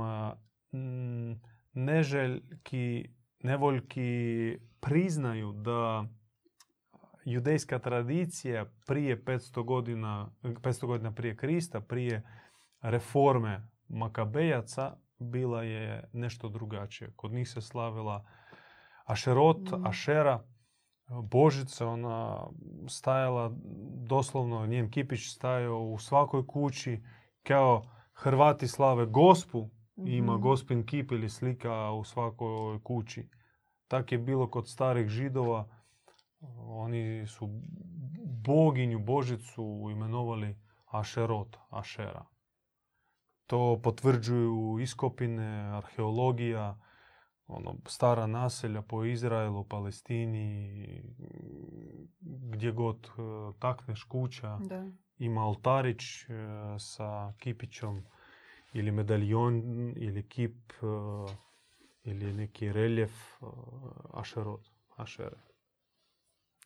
[1.73, 3.09] neželjki,
[3.43, 6.05] nevoljki priznaju da
[7.25, 12.23] judejska tradicija prije 500 godina, 500 godina prije Krista, prije
[12.81, 17.13] reforme Makabejaca, bila je nešto drugačije.
[17.15, 18.25] Kod njih se slavila
[19.05, 19.85] Ašerot, Mhm.
[19.85, 20.43] Ašera,
[21.23, 22.47] Božica, ona
[22.87, 23.51] stajala
[24.07, 27.03] doslovno, njen kipić stajao u svakoj kući,
[27.43, 30.41] kao Hrvati slave Gospu, ima Mhm.
[30.41, 33.29] Gospin kip ili slika u svakoj kući.
[33.87, 35.67] Tak je bilo kod starih židova.
[36.57, 37.49] Oni su
[38.45, 40.55] boginju, božicu imenovali
[40.85, 42.25] Ašerot, Ašera.
[43.47, 46.79] To potvrđuju iskopine, arheologija,
[47.47, 51.03] ono, stara naselja po Izraelu, Palestini,
[52.21, 53.09] gdje god e,
[53.59, 54.91] takneš kuća, Da.
[55.17, 56.25] Ima altarić e,
[56.79, 58.03] sa kipićom
[58.73, 59.63] ili medaljon
[59.97, 60.85] ili kip e,
[62.03, 63.45] ili neki reljef e,
[64.13, 65.37] Ašerot, Ašere.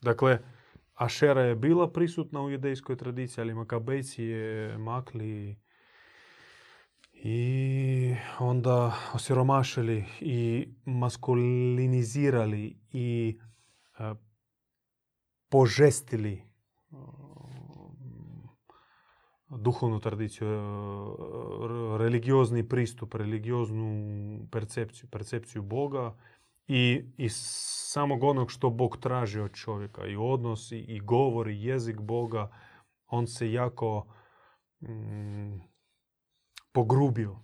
[0.02, 0.40] Dakle,
[0.96, 5.58] Ašera je bila prisutna u judejskoj tradiciji, ali Makabejci je makli
[7.14, 13.40] i onda osiromašili i maskulinizirali i
[15.50, 16.44] požestili
[19.50, 20.58] duhovnu tradiciju, e,
[21.98, 26.16] religiozni pristup, religioznu percepciju, percepciju Boga
[26.68, 27.34] i iz
[27.92, 32.52] samog onog što Bog traži od čovjeka i odnos i, i govor i jezik Boga,
[33.08, 34.14] on se jako
[34.82, 35.60] mm,
[36.72, 37.40] pogrubio.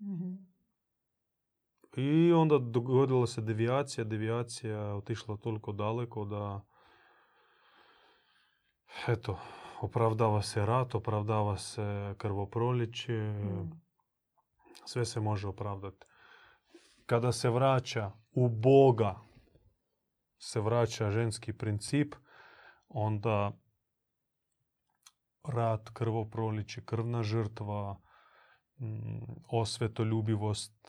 [0.00, 0.48] Mhm.
[1.96, 4.04] I onda dogodila se devijacija.
[4.04, 6.60] Devijacija otišla toliko daleko da
[9.08, 9.38] eto,
[9.80, 13.70] opravdava se rat, opravdava se krvoproliće, Mm.
[14.84, 16.06] sve se može opravdati.
[17.06, 19.20] Kada se vraća u Boga,
[20.38, 22.14] se vraća ženski princip,
[22.88, 23.52] onda
[25.44, 28.00] rat, krvoproliće, krvna žrtva,
[29.48, 30.88] osvetoljubivost,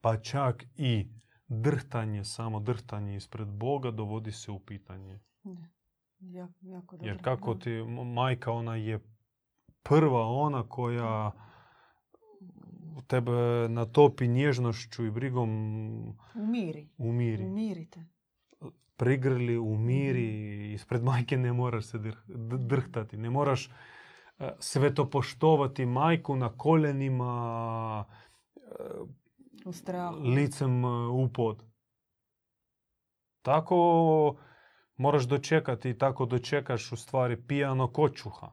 [0.00, 1.08] pa čak i
[1.48, 5.20] drhtanje, samo drhtanje ispred Boga dovodi se u pitanje.
[5.42, 5.79] Da.
[6.22, 7.08] Jako, jako dobro.
[7.08, 7.70] Jer kako ti
[8.06, 9.00] majka, ona je
[9.82, 11.32] prva ona koja
[13.02, 13.32] tebe
[13.68, 15.48] natopi nježnošću i brigom
[16.34, 16.88] Umiri.
[16.98, 17.44] umiri.
[17.44, 18.04] Umirite.
[18.96, 20.28] Prigrli, umiri,
[20.72, 23.16] ispred majke ne moraš se drh- d- drhtati.
[23.16, 23.70] Ne moraš
[24.38, 28.04] e, svetopoštovati majku na koljenima,
[29.64, 30.16] U strahu.
[30.16, 31.64] licem e, u pod.
[33.42, 34.36] Tako
[35.00, 38.52] moraš dočekati i tako dočekaš u stvari pijano kočuha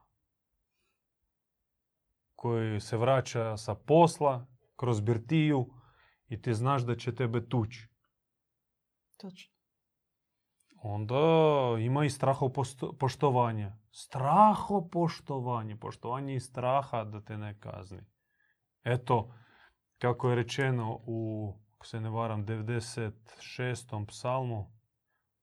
[2.36, 4.46] koji se vraća sa posla
[4.76, 5.66] kroz birtiju
[6.28, 7.88] i ti znaš da će tebe tući.
[9.18, 9.54] Točno.
[10.84, 11.16] Onda
[11.80, 13.74] ima i strahopoštovanje.
[13.92, 15.76] Strahopoštovanje.
[15.76, 18.06] Poštovanje i straha da te ne kazni.
[18.84, 19.34] Eto,
[19.98, 24.08] kako je rečeno u, ako se ne varam, 96.
[24.08, 24.77] psalmu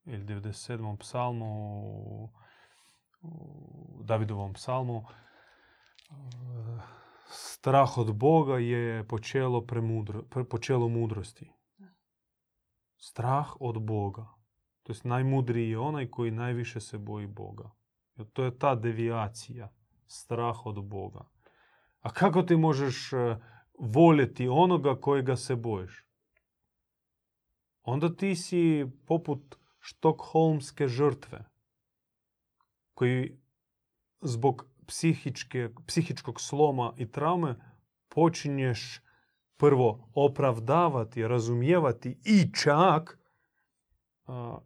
[0.04, 0.96] ili 97.
[0.96, 1.46] psalmu,
[3.22, 5.04] u- Davidovom psalmu,
[7.28, 11.50] strah od Boga je počelo, premudro, pre- počelo mudrosti.
[12.96, 14.26] Strah od Boga.
[14.82, 17.70] To jest najmudriji je onaj koji najviše se boji Boga.
[18.16, 19.72] Jer to je ta devijacija.
[20.06, 21.28] Strah od Boga.
[22.00, 23.36] A kako ti možeš e,
[23.78, 26.04] voljeti onoga kojega se bojiš?
[27.82, 31.44] Onda ti si poput štokholmske žrtve
[32.94, 33.38] koji
[34.20, 37.56] zbog psihičke, psihičkog sloma i traume
[38.08, 39.02] počinješ
[39.56, 43.18] prvo opravdavati, razumijevati i čak
[44.26, 44.58] a,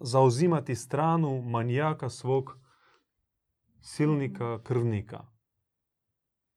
[0.00, 2.58] zauzimati stranu manijaka svog
[3.80, 5.26] silnika, krvnika.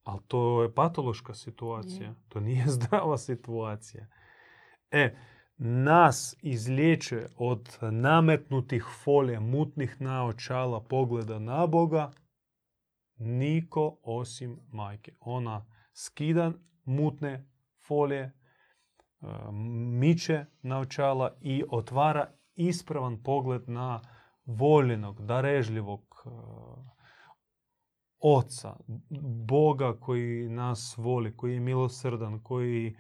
[0.03, 2.15] Ali to je patološka situacija.
[2.29, 4.07] To nije zdrava situacija.
[4.91, 5.15] E,
[5.59, 12.11] nas izliječe od nametnutih folija, mutnih naočala pogleda na Boga,
[13.17, 15.11] niko osim majke.
[15.19, 16.51] Ona skida
[16.85, 17.49] mutne
[17.87, 18.31] folije, e,
[19.99, 24.01] miče naočala i otvara ispravan pogled na
[24.45, 26.29] voljenog, darežljivog e,
[28.19, 28.75] oca,
[29.47, 32.95] Boga koji nas voli, koji je milosrdan, koji e,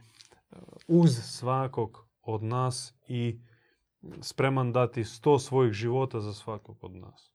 [0.87, 3.39] uz svakog od nas i
[4.21, 7.33] spreman dati sto svojih života za svakog od nas.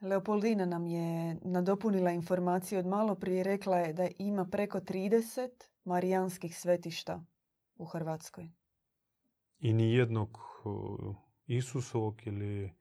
[0.00, 3.44] Leopoldina nam je nadopunila informaciju od malo prije.
[3.44, 5.48] Rekla je da ima preko 30
[5.84, 7.24] marijanskih svetišta
[7.76, 8.50] u Hrvatskoj.
[9.58, 10.38] I ni jednog
[11.46, 12.72] Isusovog ili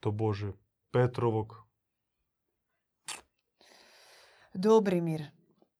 [0.00, 0.52] to Bože
[0.90, 1.54] Petrovog.
[4.54, 5.22] Dobrimir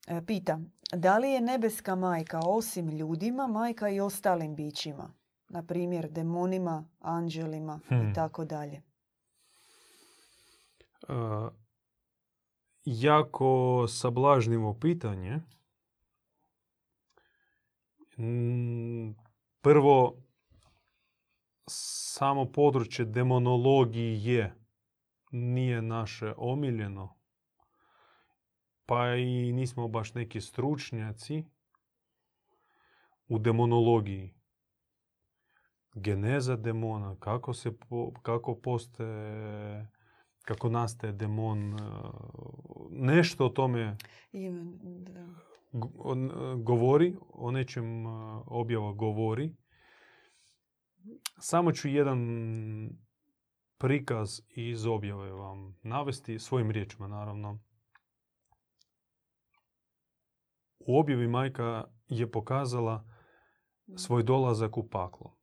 [0.07, 0.61] e, pita,
[0.93, 5.11] da li je nebeska majka osim ljudima majka i ostalim bićima?
[5.49, 8.11] Na primjer, demonima, anđelima Hmm.
[8.11, 8.83] i tako dalje.
[12.85, 15.41] Jako sablažnivo pitanje.
[19.61, 20.17] Prvo,
[21.67, 24.55] samo područje demonologije
[25.31, 27.17] nije naše omiljeno,
[28.87, 31.45] pa i nismo baš neki stručnjaci
[33.29, 34.35] u demonologiji.
[35.95, 39.95] Geneza demona, kako se po- kako postaje
[40.45, 41.79] kako nastaje demon, e,
[42.91, 43.97] nešto o tome e,
[46.57, 48.11] govori, o nečem e,
[48.47, 49.55] objava govori.
[51.39, 52.21] Samo ću jedan
[53.79, 57.59] prikaz iz objave vam navesti, svojim riječima naravno.
[60.87, 63.05] U objavi majka je pokazala
[63.97, 65.37] svoj dolazak u paklo.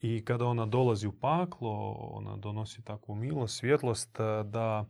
[0.00, 4.84] I kada ona dolazi u paklo, ona donosi takvu milost, svjetlost e, da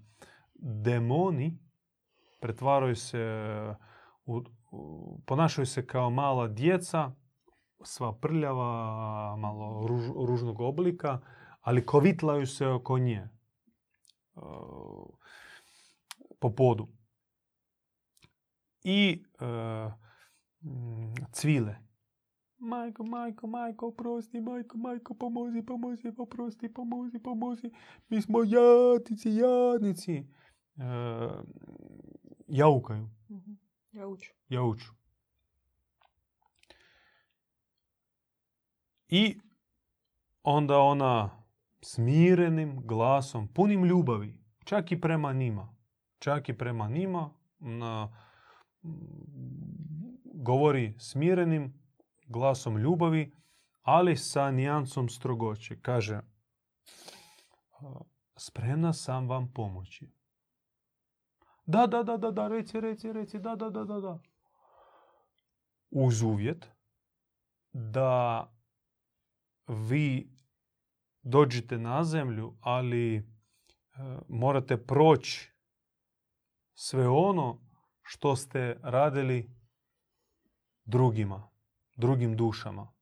[0.55, 1.59] demoni
[2.41, 3.27] pretvaraju se,
[4.27, 4.43] u,
[5.27, 7.12] ponašaju se kao mala djeca,
[7.83, 8.66] sva prljava,
[9.37, 11.20] malo ruž- ružnog oblika,
[11.61, 13.29] ali kovitlaju se oko nje e,
[16.41, 16.89] po podu.
[18.85, 19.45] I e,
[20.61, 21.76] mm, cvile.
[22.59, 27.70] Majko, majko, majko, oprosti, majko, majko, pomozi, pomozi, oprosti, pomozi, pomozi.
[28.09, 30.12] Mi smo jadnici, jadnici.
[30.12, 30.24] E,
[32.49, 33.53] jaukaju, Mhm.
[33.93, 34.32] Ja uču.
[34.49, 34.93] jauču.
[39.09, 39.39] I
[40.43, 41.30] onda ona
[41.82, 45.74] smirenim glasom, punim ljubavi, čak i prema njima,
[46.18, 48.24] čak i prema njima, na, mm,
[50.24, 51.74] govori smirenim
[52.26, 53.32] glasom ljubavi,
[53.82, 55.80] ali sa nijansom strogoće.
[55.80, 56.20] Kaže,
[58.37, 60.11] spremna sam vam pomoći.
[61.66, 64.18] Da, da, da, da, da, reci, reci, reci, da, da, da, da, da.
[65.91, 66.70] Uz uvjet
[67.72, 68.47] da
[69.68, 70.35] vi
[71.22, 73.22] dođete na zemlju, ali e,
[74.28, 75.53] morate proći
[76.74, 77.61] sve ono
[78.05, 79.50] što ste radili
[80.84, 81.48] drugima,
[81.96, 82.92] drugim dušama.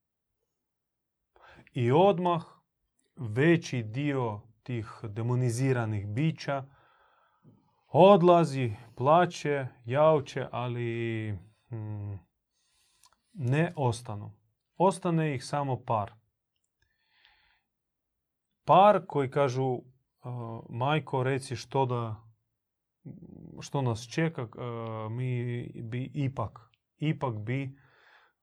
[1.73, 2.45] I odmah
[3.17, 6.65] veći dio tih demoniziranih bića
[7.93, 11.33] odlazi, plaće, jauče, ali
[11.71, 12.15] mm,
[13.33, 14.33] ne ostanu.
[14.77, 16.13] Ostane ih samo par.
[18.65, 19.79] Par koji kažu,
[20.69, 22.17] majko, reci što da
[23.61, 26.59] što nas čeka, uh, mi bi ipak,
[26.99, 27.79] ipak bi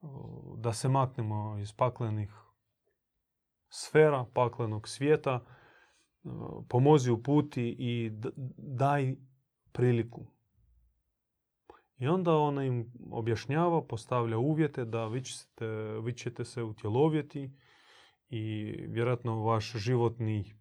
[0.01, 0.09] uh,
[0.57, 2.33] da se maknemo iz paklenih
[3.69, 5.45] sfera, paklenog svijeta,
[6.23, 8.11] uh, pomozi u puti i
[8.57, 9.15] daj
[9.71, 10.25] priliku.
[11.97, 15.67] I onda ona im objašnjava, postavlja uvjete da vi ćete,
[16.03, 17.51] vi ćete se utjelovjeti
[18.29, 20.58] i vjerojatno vaš životni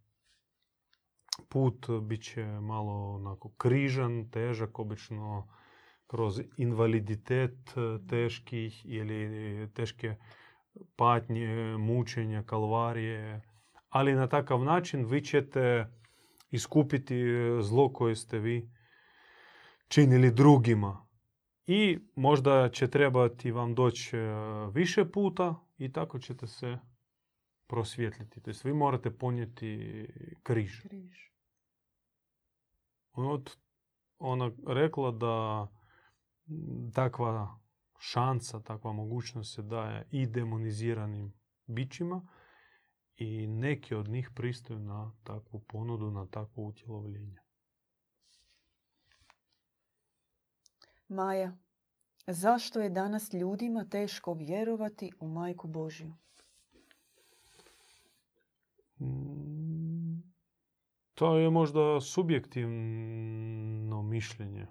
[1.49, 5.49] put bit će malo onako križan, težak, obično
[6.07, 10.16] kroz invaliditet eh, teških ili teške
[10.96, 13.42] patnje, mučenja, kalvarije.
[13.88, 15.86] Ali na takav način vi ćete
[16.51, 17.24] iskupiti
[17.61, 18.70] zlo koje ste vi
[19.88, 21.09] činili drugima.
[21.66, 24.20] I možda će trebati vam doći e,
[24.72, 26.78] više puta i tako ćete se
[27.66, 28.40] prosvjetliti.
[28.40, 30.07] To jest vi morate ponijeti
[30.42, 30.80] križ.
[30.80, 31.28] Križ.
[33.13, 33.57] Od,
[34.19, 35.67] ona rekla da
[36.95, 37.59] takva
[37.99, 41.33] šansa, takva mogućnost se daje i demoniziranim
[41.67, 42.27] bićima
[43.17, 47.39] i neki od njih pristaju na takvu ponudu, na takvo utjelovljenje.
[51.09, 51.57] Maja,
[52.27, 56.15] zašto je danas ljudima teško vjerovati u Majku Božju?
[61.19, 64.66] To je možda subjektivno mišljenje.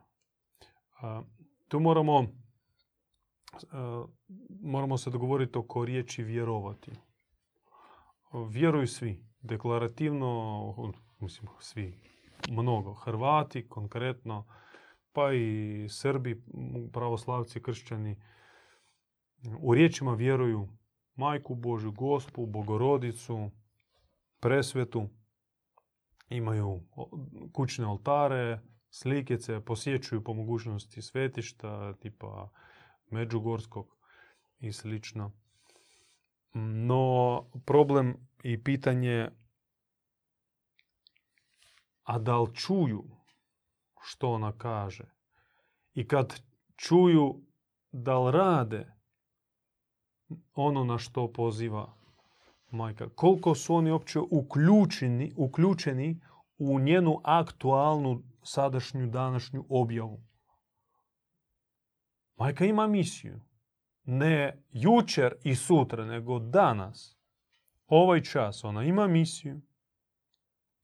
[1.68, 2.28] Tu moramo,
[4.62, 6.91] moramo se dogovoriti oko riječi vjerovati.
[8.50, 12.00] Vjeruju svi, deklarativno, mislim svi,
[12.50, 12.93] mnogo.
[12.93, 14.45] Hrvati konkretno,
[15.14, 16.43] pa i Srbi,
[16.93, 18.22] pravoslavci, kršćani,
[19.60, 20.68] u riječima vjeruju
[21.16, 23.50] majku Božju, gospu, bogorodicu,
[24.39, 25.10] presvetu.
[26.30, 26.82] Imaju
[27.53, 28.59] kućne oltare,
[28.89, 32.49] slikice, posjećuju po mogućnosti svetišta, tipa
[33.09, 33.97] Međugorskog
[34.59, 35.32] i slično.
[36.53, 39.30] No, problem i pitanje
[42.07, 43.03] a da li čuju
[44.01, 45.05] što ona kaže
[45.93, 46.41] i kad
[46.75, 47.41] čuju
[47.91, 48.93] da li rade
[50.53, 51.97] ono na što poziva
[52.72, 53.09] majka.
[53.09, 56.22] Koliko su oni uopće uključeni, uključeni
[56.57, 60.24] u njenu aktualnu sadašnju današnju objavu.
[62.36, 63.41] Majka ima misiju.
[64.03, 67.18] Ne jučer i sutra, nego danas.
[67.88, 69.61] Ovaj čas ona ima misiju.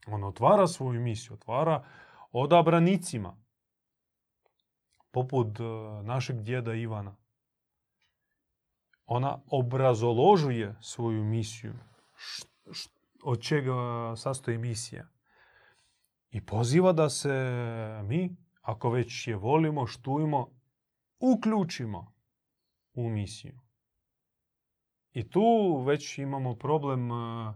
[0.07, 1.86] Ona otvara svoju misiju, otvara
[2.31, 3.38] odabranicima.
[5.11, 5.63] Poput e,
[6.03, 7.15] našeg djeda Ivana.
[9.06, 11.74] Ona obrazoložuje svoju misiju.
[13.24, 13.74] Od čega
[14.16, 15.08] sastoji misija.
[16.30, 17.30] I poziva da se
[18.04, 20.47] mi, ako već je volimo, štujemo,
[21.20, 22.14] uključimo
[22.93, 23.60] u misiju.
[25.14, 27.54] I tu već imamo problem e,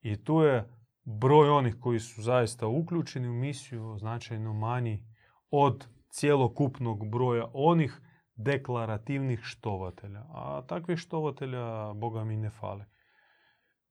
[0.00, 0.68] i tu je
[1.04, 5.04] broj onih koji su zaista uključeni u misiju značajno manji
[5.50, 8.00] od cjelokupnog broja onih
[8.42, 10.20] deklarativnih štovatelja.
[10.20, 12.84] A takvih štovatelja, Boga mi ne fali.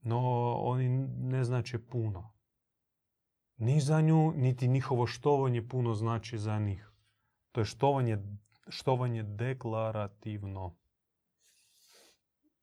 [0.02, 0.20] No,
[0.54, 2.34] oni ne znače puno.
[3.58, 6.92] Ni za nju, niti njihovo štovanje puno znači za njih.
[7.52, 8.18] To je štovanje,
[8.68, 10.76] štovanje deklarativno.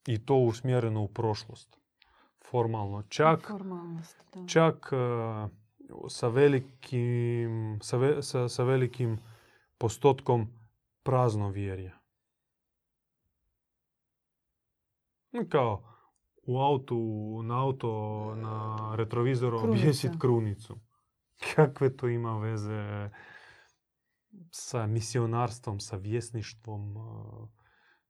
[0.07, 1.77] I to usmjereno u prošlost.
[2.51, 3.03] Formalno.
[3.03, 3.51] Čak,
[4.49, 4.97] čak e,
[6.09, 9.19] sa velikim, sa, sa, sa velikim
[9.79, 10.49] postotkom
[11.07, 11.99] praznovjerja.
[15.49, 15.97] Kao
[16.43, 16.97] u autu,
[17.43, 17.91] na auto,
[18.35, 20.79] na retrovizoru objesit krunicu.
[21.55, 23.11] Kakve to ima veze
[24.51, 27.49] sa misionarstvom, sa vjesništvom uh,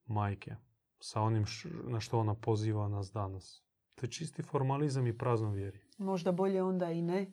[0.05, 0.57] majke?
[0.99, 1.45] Sa onim
[1.85, 3.65] na što ona poziva nas danas.
[3.95, 5.81] To je čisti formalizam i prazno vjeri.
[5.99, 7.33] Možda bolje onda i ne.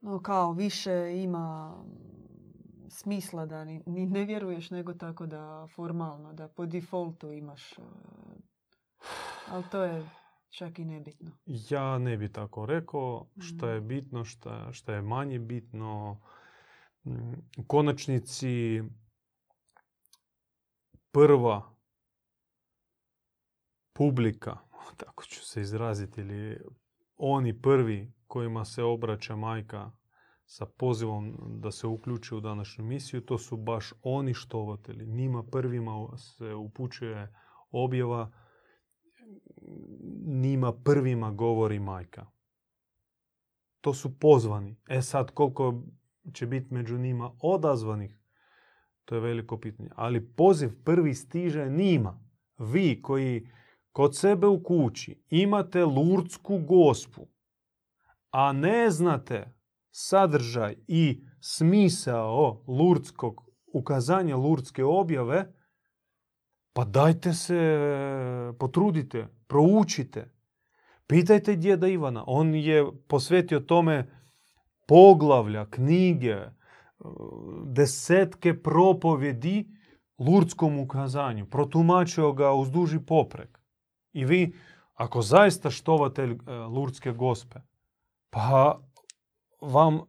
[0.00, 1.76] No, kao više ima
[2.94, 7.78] smisla da ni, ne vjeruješ nego tako da formalno, da po defaultu imaš.
[7.78, 7.84] Uh,
[9.48, 10.10] ali to je
[10.50, 11.30] čak i nebitno.
[11.46, 13.26] Ja ne bi tako rekao.
[13.40, 13.88] Šta je mhm.
[13.88, 14.24] bitno,
[14.72, 16.20] šta je manje bitno.
[17.04, 18.82] Mm, u konačnici
[21.12, 21.74] prva
[23.92, 24.58] publika,
[25.04, 26.60] tako ću se izraziti, ili
[27.16, 29.90] oni prvi kojima se obraća majka
[30.54, 35.06] sa pozivom da se uključi u današnju misiju, to su baš oni štovatelji.
[35.06, 37.34] Njima prvima se upućuje
[37.70, 38.32] objava,
[40.26, 42.26] njima prvima govori majka.
[43.80, 44.76] To su pozvani.
[44.88, 45.82] E sad, koliko
[46.32, 48.18] će biti među njima odazvanih,
[49.04, 49.90] to je veliko pitanje.
[49.96, 52.24] Ali poziv prvi stiže njima.
[52.58, 53.48] Vi koji
[53.92, 57.26] kod sebe u kući imate lurdsku gospu,
[58.30, 59.63] a ne znate
[59.96, 65.52] sadržaj i smisao lurdskog ukazanja lurdske objave,
[66.72, 67.60] pa dajte se,
[68.58, 70.30] potrudite, proučite.
[71.06, 72.24] Pitajte djeda Ivana.
[72.26, 74.10] On je posvetio tome
[74.86, 76.36] poglavlja, knjige,
[77.64, 79.68] desetke propovjedi
[80.18, 81.46] lurdskom ukazanju.
[81.46, 83.60] Protumačio ga uz duži poprek.
[84.12, 84.54] I vi,
[84.94, 87.60] ako zaista štovatelj e, lurdske gospe,
[88.30, 88.80] pa
[89.72, 90.00] vam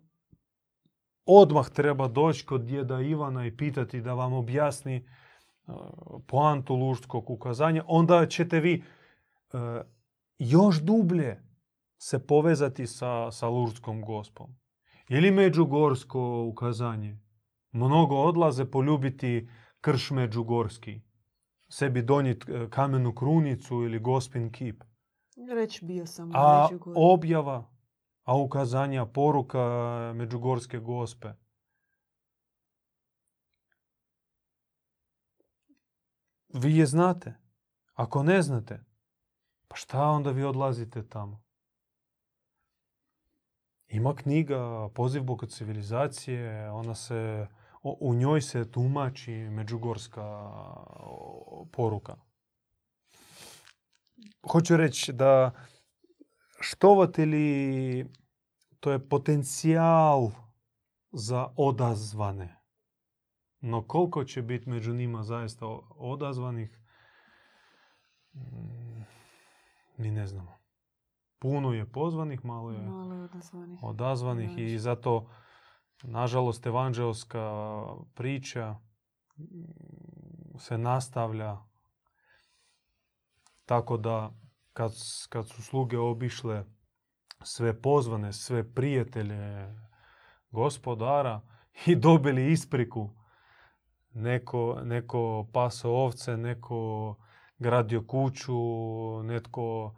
[1.25, 5.03] odmah treba doći kod djeda Ivana i pitati da vam objasni e,
[6.27, 7.83] poantu lurdskog ukazanja.
[7.87, 9.57] Onda ćete vi e,
[10.39, 11.41] još dublje
[11.97, 14.55] se povezati sa, sa lurdskom gospom.
[15.09, 17.19] Ili međugorsko ukazanje.
[17.71, 19.49] Mnogo odlaze poljubiti
[19.81, 21.01] krš međugorski.
[21.69, 24.83] Sebi donijeti e, kamenu krunicu ili gospin kip.
[25.55, 27.74] Reći bio sam A objava,
[28.25, 29.59] a ukazanja, poruka
[30.15, 31.33] međugorske gospe.
[36.53, 37.33] Vi je znate.
[37.93, 38.83] Ako ne znate,
[39.67, 41.43] pa šta onda vi odlazite tamo?
[43.87, 47.47] Ima knjiga Poziv Boga civilizacije, ona se,
[47.81, 50.51] u njoj se tumači međugorska
[51.71, 52.15] poruka.
[54.51, 55.51] Hoću reći da
[56.59, 58.05] štovatelji,
[58.79, 60.29] to je potencijal
[61.11, 62.61] za odazvane.
[63.59, 66.79] No koliko će biti među njima zaista odazvanih,
[68.33, 69.03] mm,
[69.97, 70.57] mi ne znamo.
[71.39, 73.79] Puno je pozvanih, malo je Malo je odazvanih.
[73.83, 75.29] odazvanih i zato,
[76.03, 78.75] nažalost, evanđelska priča
[79.37, 81.57] mm, se nastavlja
[83.65, 84.31] tako da
[84.75, 84.91] kad,
[85.29, 86.65] kad su sluge obišle
[87.43, 89.75] sve pozvane, sve prijatelje
[90.51, 91.41] gospodara
[91.85, 93.09] i dobili ispriku,
[94.13, 97.15] neko, neko paso ovce, neko
[97.57, 98.53] gradio kuću,
[99.23, 99.95] netko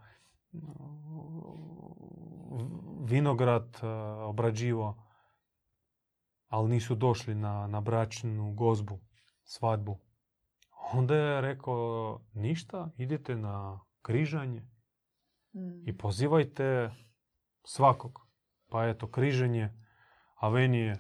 [3.04, 3.80] vinograd
[4.26, 5.04] obrađivo,
[6.48, 9.00] ali nisu došli na, na bračnu gozbu,
[9.44, 10.00] svadbu.
[10.94, 14.62] Onda je rekao, ništa, idite na križanje
[15.54, 15.88] Mm.
[15.88, 16.92] i pozivajte
[17.64, 18.20] svakog.
[18.70, 19.70] Pa eto, križanje,
[20.36, 20.98] Avenije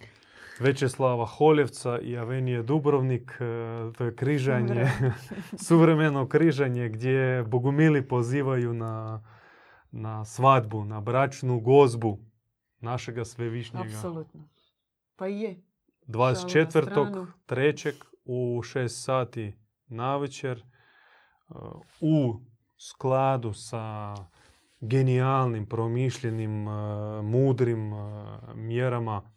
[0.59, 3.37] Večeslava Holjevca i Avenije Dubrovnik, e,
[3.97, 4.85] to je križanje,
[5.67, 6.27] Suvremeno.
[6.27, 9.23] križanje gdje bogumili pozivaju na,
[9.91, 12.19] na svadbu, na bračnu gozbu
[12.79, 13.85] našega svevišnjega.
[13.85, 14.47] Apsolutno.
[15.15, 15.61] Pa je.
[16.07, 17.93] 24.3.
[18.25, 19.53] u 6 sati
[19.87, 20.63] navečer
[21.49, 21.55] uh,
[22.01, 22.39] u
[22.77, 24.15] skladu sa
[24.81, 26.73] genijalnim, promišljenim, uh,
[27.25, 27.99] mudrim uh,
[28.55, 29.31] mjerama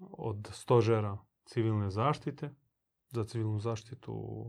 [0.00, 2.50] od stožera civilne zaštite.
[3.10, 4.44] Za civilnu zaštitu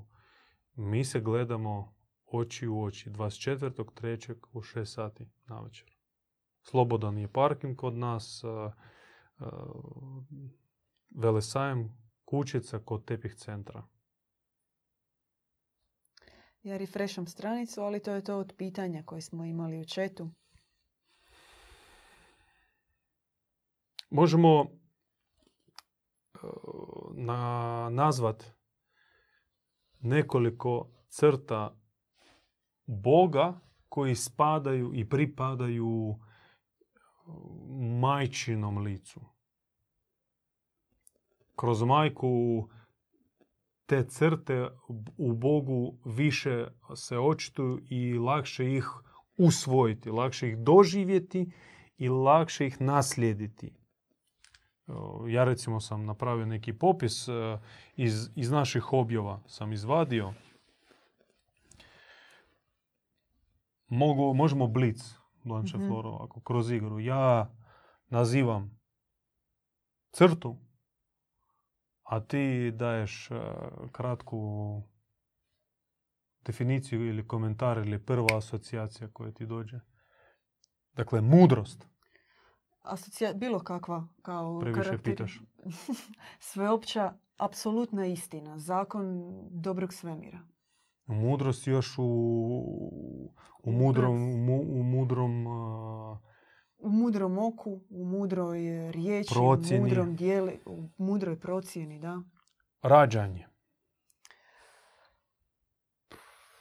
[0.75, 4.35] mi se gledamo oči u oči 24.3.
[4.53, 5.95] u 6 sati navečer.
[6.61, 8.43] Slobodan je parking kod nas.
[8.43, 8.73] uh,
[11.09, 13.83] Velesajem kućica kod tepih centra.
[16.65, 20.29] Ja refresham stranicu, ali to je to od pitanja koje smo imali u četu.
[24.09, 24.67] Možemo e,
[27.13, 28.43] na, nazvat
[29.99, 31.77] nekoliko crta
[32.85, 33.59] Boga
[33.89, 36.19] koji spadaju i pripadaju
[37.99, 39.21] majčinom licu.
[41.55, 42.29] Kroz majku
[43.85, 44.69] te crte
[45.17, 48.89] u Bogu više se očituju i lakše ih
[49.37, 51.51] usvojiti, lakše ih doživjeti
[51.97, 53.73] i lakše ih naslijediti.
[55.27, 57.31] Ja recimo sam napravio neki popis e,
[57.95, 60.33] iz, iz naših objava sam izvadio.
[63.87, 65.87] Mogu, možemo blic, Blanche Mhm.
[65.87, 66.99] Floro, ako kroz igru.
[66.99, 67.55] Ja
[68.09, 68.79] nazivam
[70.11, 70.57] crtu,
[72.05, 73.35] a ti daješ e,
[73.91, 74.81] kratku
[76.45, 79.79] definiciju ili komentar ili prva asocijacija koja ti dođe.
[80.93, 81.87] Dakle, mudrost.
[82.81, 85.41] Asocija, bilo kakva kao Previše karakter- pitaš.
[86.51, 88.59] Sveopća, apsolutna istina.
[88.59, 90.39] Zakon dobrog svemira.
[91.05, 92.03] Mudrost još u,
[93.63, 96.19] u mudrom, u, u mudrom a,
[96.77, 98.59] U mudrom oku, u mudroj
[98.91, 99.79] riječi, Procjeni.
[99.79, 102.21] u mudrom dijeli, u mudroj procjeni, da.
[102.81, 103.47] rađanje.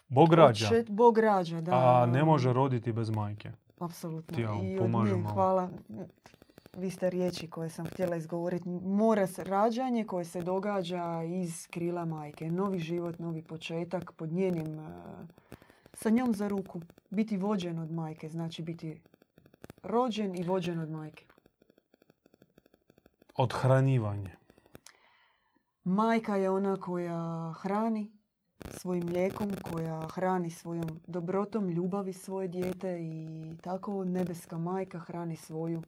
[0.08, 1.72] Bog rađa, Oče- Bog rađa, da.
[1.74, 3.52] a ne može roditi bez majke.
[3.78, 4.36] Apsolutno.
[4.36, 5.70] Ti ja I od pomažem nje, hvala.
[6.76, 8.68] Vi ste riječi koje sam htjela izgovoriti.
[8.68, 12.50] Mora se rađanje koje se događa iz krila majke.
[12.50, 15.26] Novi život, novi početak pod njenim, eh,
[15.92, 16.80] sa njom za ruku.
[17.10, 19.02] Biti vođen od majke, znači biti
[19.84, 21.24] rođen i vođen od majke.
[23.36, 24.30] Odhranjivanje.
[25.84, 28.10] Majka je ona koja hrani
[28.70, 33.28] svojim mlijekom, koja hrani svojom dobrotom, ljubavi svoje dijete i
[33.62, 35.82] tako nebeska majka hrani svoju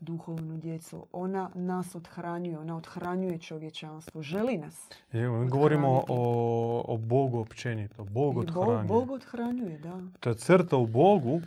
[0.00, 1.06] duhovnu djecu.
[1.12, 4.88] Ona nas odhranjuje, ona odhranjuje čovječanstvo, želi nas.
[5.12, 8.04] Mi govorimo o, o Bogu općenito.
[8.04, 8.84] Bog I odhranjuje.
[8.84, 10.00] Bog odhranjuje, da.
[10.20, 11.40] To je crta u Bogu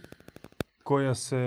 [0.88, 1.44] koja se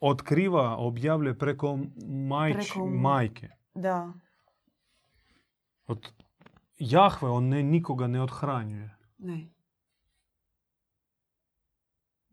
[0.00, 1.78] otkriva, objavljuje preko,
[2.08, 3.48] majč, Preko- majke.
[3.74, 4.12] Da,
[5.86, 6.12] Od
[6.78, 8.96] Jahve on ne, nikoga ne odhranjuje.
[9.18, 9.48] ne.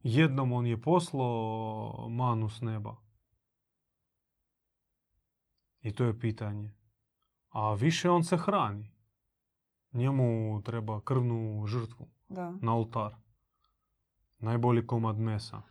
[0.03, 2.95] Jednom on je poslao manu s neba.
[5.82, 6.72] I to je pitanje.
[7.49, 8.91] A više on se hrani.
[9.93, 13.15] Njemu treba krvnu žrtvu Da, na oltar.
[14.39, 15.61] Najbolji komad mesa.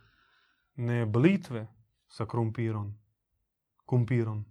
[0.75, 1.67] Ne blitve
[2.07, 2.99] sa krumpirom,
[3.85, 4.45] kumpirom,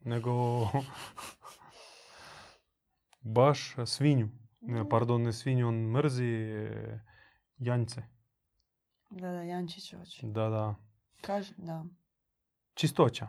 [0.00, 0.32] nego
[3.36, 4.28] baš svinju.
[4.60, 7.00] Ne, pardon, ne svinju, on mrzi e,
[7.58, 8.02] janjce.
[9.10, 10.20] da, da, Jančićevač.
[10.22, 10.74] Da, da.
[11.20, 11.84] Kaže, da.
[12.74, 13.28] Čistoća.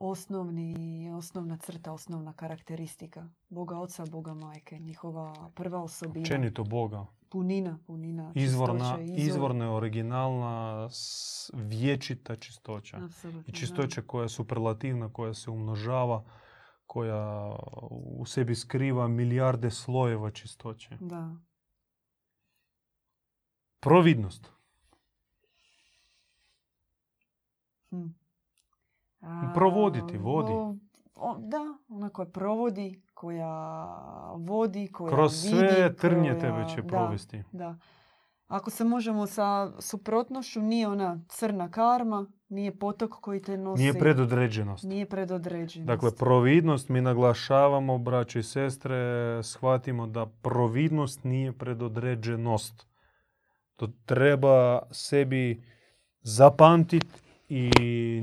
[0.00, 6.20] Osnovni, osnovna crta, osnovna karakteristika Boga Oca, Boga Majke, njihova prva osobina.
[6.22, 7.06] Općenito Boga.
[7.30, 9.28] Punina, punina, Izvorna, čistoće, izvor.
[9.28, 10.88] izvorna originalna,
[11.52, 12.96] vječita čistoća.
[13.04, 13.58] Apsolutno, I da.
[13.58, 16.24] čistoća koja je superlativna, koja se umnožava,
[16.86, 17.56] koja
[17.90, 20.96] u sebi skriva milijarde slojeva čistoće.
[21.00, 21.36] Da.
[23.80, 24.50] Providnost.
[27.90, 28.06] Hm.
[29.54, 30.52] Provoditi, vodi.
[31.16, 31.58] o- da,
[31.88, 33.84] ona koja provodi, koja
[34.36, 37.42] vodi, koja Kroz sve vidi, trnje koja- tebe će da, provesti.
[37.52, 37.76] Da.
[38.48, 43.82] Ako se možemo sa suprotnošću, nije ona crna karma, nije potok koji te nosi.
[43.82, 44.84] Nije predodređenost.
[44.84, 45.86] Nije predodređenost.
[45.86, 48.96] Dakle, providnost mi naglašavamo, braće i sestre,
[49.42, 52.86] shvatimo da providnost nije predodređenost.
[53.76, 55.62] To treba sebi
[56.20, 57.06] zapamtiti
[57.48, 57.70] i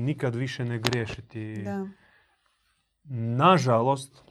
[0.00, 1.62] nikad više ne griješiti.
[1.62, 1.86] Da.
[3.36, 4.22] Nažalost,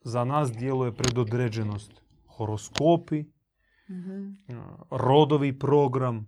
[0.00, 1.92] za nas djeluje predodređenost.
[2.26, 3.24] Horoskopi,
[3.88, 4.30] Mhm.
[4.90, 6.26] rodovi program,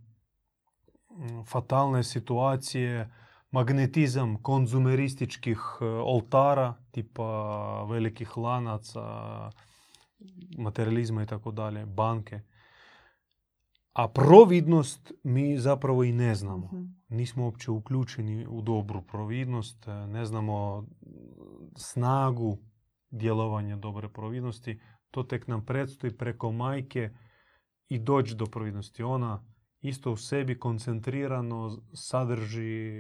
[1.47, 3.11] fatalne situacije,
[3.51, 7.23] magnetizam konzumerističkih e, oltara, tipa
[7.85, 9.01] velikih lanaca,
[10.59, 12.41] materializma i tako dalje, banke.
[13.93, 16.67] A providnost mi zapravo i ne znamo.
[16.67, 16.83] Mhm.
[17.09, 20.87] Nismo uopće uključeni u dobru providnost, e, ne znamo
[21.77, 22.59] snagu
[23.11, 24.81] djelovanja dobre providnosti.
[25.11, 27.11] To tek nam predstoji preko majke
[27.89, 29.03] i doći do providnosti.
[29.03, 29.45] Ona
[29.81, 32.93] isto u sebi koncentrirano sadrži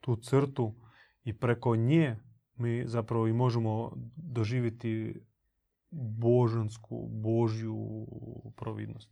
[0.00, 0.74] tu crtu
[1.24, 2.16] i preko nje
[2.54, 5.20] mi zapravo i možemo doživjeti
[5.90, 8.06] božansku, božju
[8.56, 9.10] providnost.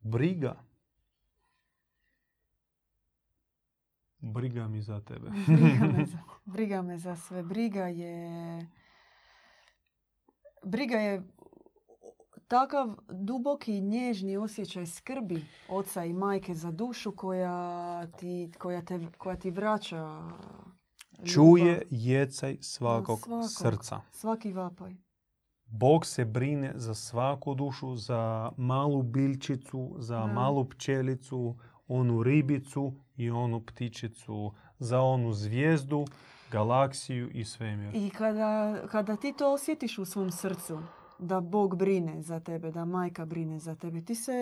[0.00, 0.56] Briga.
[4.20, 5.30] Briga mi za tebe.
[5.46, 7.42] briga, me za, briga me za sve.
[7.42, 8.66] Briga je...
[10.64, 11.22] Briga je
[12.48, 19.06] takav duboki i nježni osjećaj skrbi oca i majke za dušu koja ti, koja te,
[19.18, 20.22] koja ti vraća
[21.24, 23.50] Čuje jecaj svakog, svakog.
[23.50, 24.00] srca.
[24.12, 25.07] Svaki vapaj.
[25.70, 30.26] Bog se brine za svaku dušu, za malu biljčicu, za Da.
[30.26, 31.56] malu pčelicu,
[31.88, 36.04] onu ribicu i onu ptičicu, za onu zvijezdu,
[36.52, 37.94] galaksiju i svemir.
[37.94, 40.78] I kada, kada ti to osjetiš u svom srcu,
[41.18, 44.32] da Bog brine za tebe, da majka brine za tebe, ti se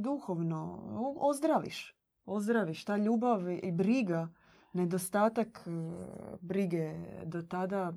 [0.00, 0.78] duhovno
[1.20, 1.96] ozdraviš.
[2.24, 2.84] Ozdraviš.
[2.84, 4.28] Ta ljubav i briga,
[4.72, 5.70] nedostatak e,
[6.40, 6.94] brige
[7.24, 7.92] do tada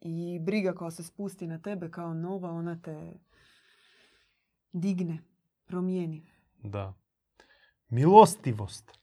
[0.00, 3.12] i briga koja se spusti na tebe kao nova, ona te
[4.72, 5.18] digne,
[5.66, 6.26] promijeni.
[6.62, 6.94] Da.
[7.88, 8.98] Milostivost.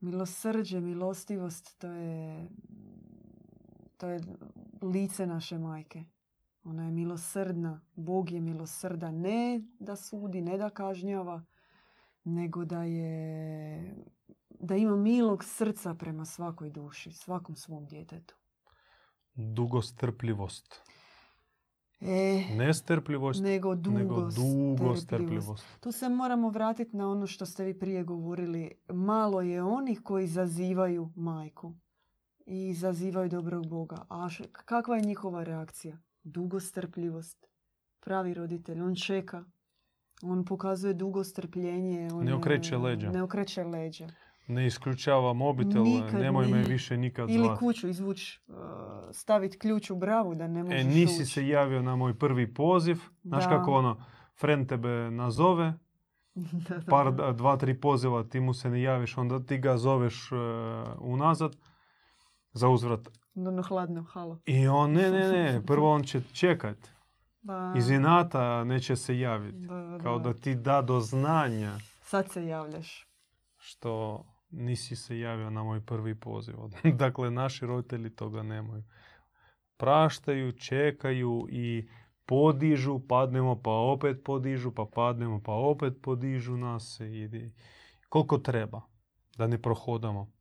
[0.00, 2.48] Milosrđe, milostivost, to je,
[3.96, 4.20] to je
[4.82, 6.04] lice naše majke.
[6.64, 7.80] Ona je milosrdna.
[7.94, 9.20] Bog je milosrdan.
[9.20, 11.44] Ne da sudi, ne da kažnjava,
[12.24, 13.94] nego da je
[14.60, 18.39] da ima milog srca prema svakoj duši, svakom svom djetetu.
[19.40, 20.80] Dugostrpljivost.
[22.00, 24.30] E, Ne strpljivost, nego nego dugo,
[24.76, 25.64] dugostrpljivost.
[25.80, 28.70] Tu se moramo vratiti na ono što ste vi prije govorili.
[28.88, 31.74] Malo je onih koji zazivaju majku
[32.38, 34.06] i zazivaju dobrog Boga.
[34.08, 35.96] A š- kakva je njihova reakcija?
[36.22, 37.46] Dugostrpljivost.
[38.00, 39.44] Pravi roditelj, on čeka.
[40.22, 42.08] On pokazuje dugo strpljenje.
[42.12, 43.10] On Ne okreće leđa.
[43.10, 44.08] Ne okreće leđa.
[44.50, 48.54] Ne isključava mobitel, Nikad nemoj me više nikad Ili kuću izvuć, uh,
[49.12, 51.24] staviti ključ u bravu da ne možeš E, nisi ući.
[51.24, 52.96] se javio na moj prvi poziv.
[53.22, 53.50] Znaš Da.
[53.50, 55.74] kako ono, friend tebe nazove,
[56.68, 57.32] Da, da, par, da.
[57.32, 60.34] dva, tri poziva, ti mu se ne javiš, onda ti ga zoveš e,
[60.98, 61.56] unazad
[62.52, 63.08] za uzvrat.
[63.36, 64.40] Ono hladno, halo.
[64.46, 66.76] I on, ne, ne, ne, prvo on će čekat.
[67.46, 69.58] Pa, Iz inata neće se javiti.
[69.58, 70.24] da, da, Kao da.
[70.24, 71.72] da ti da do znanja
[72.02, 73.06] Sad se javljaš.
[73.58, 76.54] što nisi se javio na moj prvi poziv.
[76.98, 78.84] dakle, naši roditelji toga nemaju.
[79.76, 81.88] Praštaju, čekaju i
[82.26, 87.00] podižu, padnemo pa opet podižu, pa padnemo pa opet podižu nas.
[87.00, 87.50] I
[88.08, 88.82] koliko treba
[89.36, 90.32] da ne prohodamo.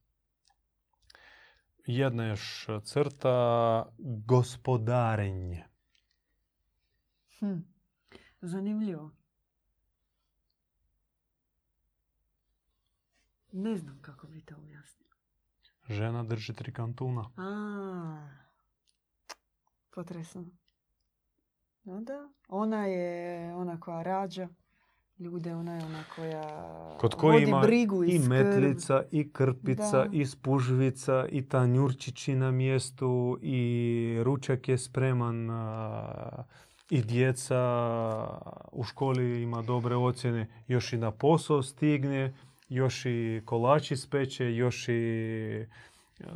[1.85, 5.65] Jedna još crta, gospodarenje.
[7.39, 7.57] Hm.
[8.41, 9.18] Zanimljivo.
[13.51, 15.09] Ne znam kako bi to objasnio.
[15.89, 17.25] Žena drži tri kantuna.
[17.37, 18.29] A,
[19.91, 20.45] potresno.
[21.83, 24.47] No da, ona je ona koja rađa,
[25.19, 26.43] ljude, ona je ona koja
[26.99, 28.29] Kod vodi ima brigu i, i skrb.
[28.29, 30.09] metlica, i krpica, Da.
[30.11, 36.43] i spužvica, i tanjurčići na mjestu, i ručak je spreman, a,
[36.89, 37.59] i djeca
[38.71, 42.33] u školi ima dobre ocjene, još i na posao stigne,
[42.69, 45.65] još i kolači speče, još i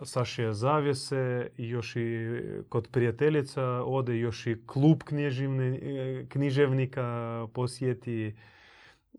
[0.04, 2.28] sašije zavjese, još i
[2.70, 8.36] kod prijateljica ode, još i klub e, književnika posjeti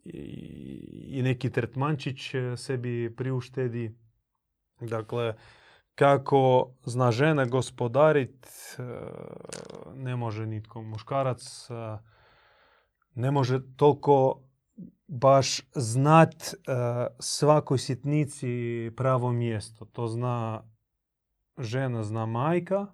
[0.04, 3.94] i neki tretmančić e, sebi priuštedi.
[4.80, 5.34] Dakle,
[5.94, 8.46] kako zna žena gospodarit,
[8.78, 8.82] e,
[9.94, 11.74] ne može nitko muškarac, e,
[13.14, 14.40] ne može toliko
[15.14, 16.54] baš znat e,
[17.18, 18.48] svakoj sitnici
[18.96, 19.84] pravo mjesto.
[19.84, 20.62] To zna
[21.58, 22.86] žena, zna majka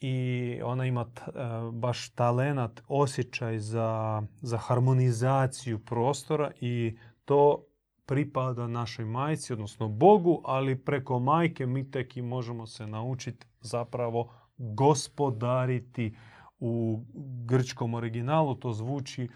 [0.00, 1.30] i ona ima e,
[1.72, 7.66] baš talenat, osjećaj za, za harmonizaciju prostora i to
[8.06, 14.32] pripada našoj majci, odnosno Bogu, ali preko majke mi tek i možemo se naučiti zapravo
[14.56, 16.16] gospodariti.
[16.64, 17.04] U
[17.44, 19.28] grčkom originalu to zvuči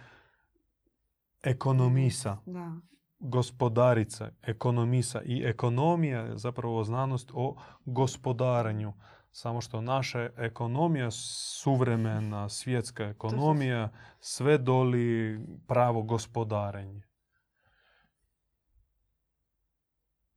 [1.42, 2.72] ekonomisa, Da.
[3.18, 5.22] gospodarica, ekonomisa.
[5.22, 8.92] I ekonomija je zapravo znanost o gospodaranju.
[9.32, 13.88] Samo što naša ekonomija, suvremena svjetska ekonomija,
[14.20, 17.02] sve doli pravo gospodarenje.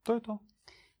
[0.02, 0.38] To je to.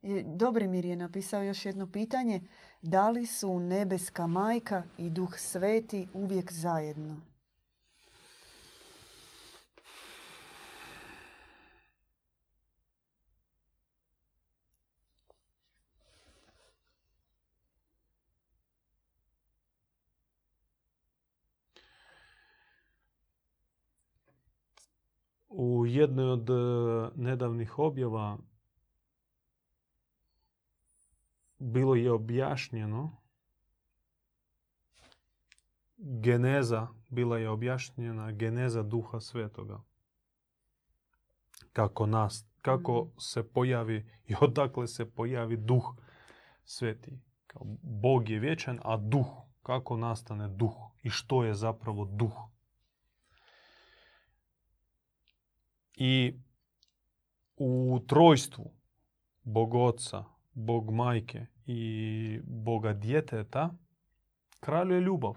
[0.02, 2.40] I Dobrimir je napisao još jedno pitanje.
[2.82, 7.20] Da li su nebeska majka i duh sveti uvijek zajedno?
[25.48, 26.54] U jednoj od e,
[27.16, 28.38] nedavnih objava
[31.58, 33.16] bilo je objašnjeno
[35.96, 39.82] geneza, bila je objašnjena geneza duha svetoga.
[41.72, 43.10] Kako nas, kako Mhm.
[43.18, 45.94] se pojavi i odakle se pojavi duh
[46.64, 47.18] sveti.
[47.46, 49.26] Kao Bog je vječan, a duh,
[49.62, 52.34] kako nastane duh i što je zapravo duh.
[56.02, 56.34] I
[57.56, 58.70] u trojstvu
[59.42, 63.74] Bog Oca, Bog Majke i Boga djeteta
[64.60, 65.34] kraljuje ljubav.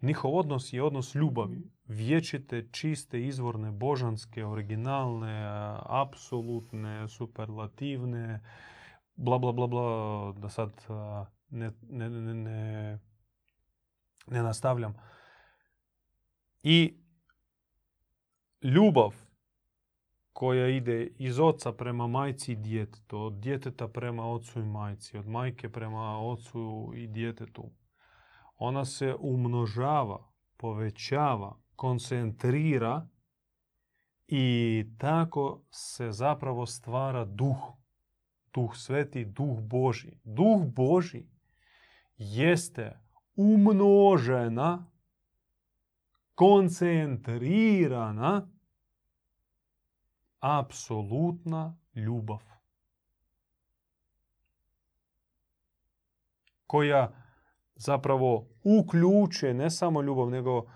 [0.00, 1.70] Njihov odnos je odnos ljubavi.
[1.84, 5.44] Vječite, čiste, izvorne, božanske, originalne,
[5.86, 8.40] apsolutne, superlativne,
[9.14, 10.86] bla bla bla bla, da sad
[11.50, 12.98] ne, ne, ne,
[14.26, 14.94] ne nastavljam.
[16.62, 17.05] I
[18.62, 19.14] ljubav
[20.32, 25.28] koja ide iz oca prema majci i djetetu, od djeteta prema ocu i majci, od
[25.28, 27.70] majke prema ocu i djetetu,
[28.56, 33.08] ona se umnožava, povećava, koncentrira
[34.28, 37.56] i tako se zapravo stvara duh.
[38.54, 40.18] Duh sveti, duh Boži.
[40.24, 41.26] Duh Boži
[42.16, 43.00] jeste
[43.34, 44.90] umnožena,
[46.36, 48.48] koncentrirana,
[50.40, 52.38] apsolutna ljubav.
[56.66, 57.12] Koja
[57.74, 60.66] zapravo uključuje ne samo ljubav, nego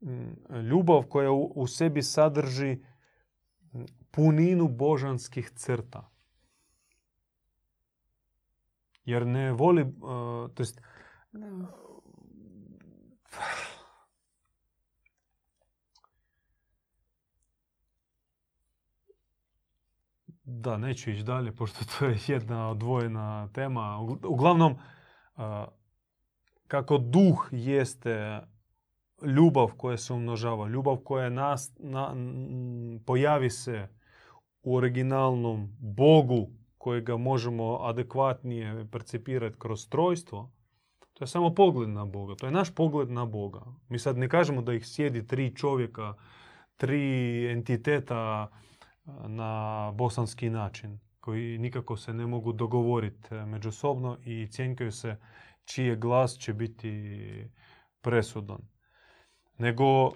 [0.00, 0.30] mm,
[0.70, 2.82] ljubav koja u, sebi sadrži
[3.72, 6.10] mm, puninu božanskih crta.
[9.04, 9.90] Jer ne voli, uh,
[10.54, 10.80] to jest
[20.46, 20.76] Da.
[20.76, 23.80] Neću ići dalje, pošto to je jedna odvojena tema.
[23.80, 24.74] Ugl- Uglavnom,
[26.66, 28.40] kako duh jeste
[29.22, 32.14] ljubav koja se umnožava, ljubav koja nas, na,
[33.06, 33.88] pojavi se
[34.62, 40.52] u originalnom Bogu kojega možemo adekvatnije percipirati kroz trojstvo,
[41.12, 42.34] to je samo pogled na Boga.
[42.34, 43.60] To je naš pogled na Boga.
[43.88, 46.14] Mi sad ne kažemo da ih sjedi tri čovjeka,
[46.76, 48.48] tri entiteta
[49.26, 55.16] na bosanski način, koji nikako se ne mogu dogovoriti e, međusobno i cjenkaju se
[55.64, 57.48] čiji glas će biti
[58.00, 58.58] presudan.
[59.58, 60.10] Nego e,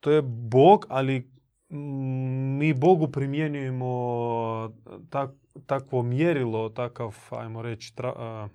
[0.00, 1.32] to je Bog, ali
[1.70, 3.90] mm, mi Bogu primjenjujemo
[5.10, 5.30] tak,
[5.66, 8.48] takvo mjerilo, takav, ajmo reći, tra- a,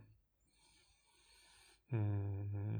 [1.95, 2.79] mm,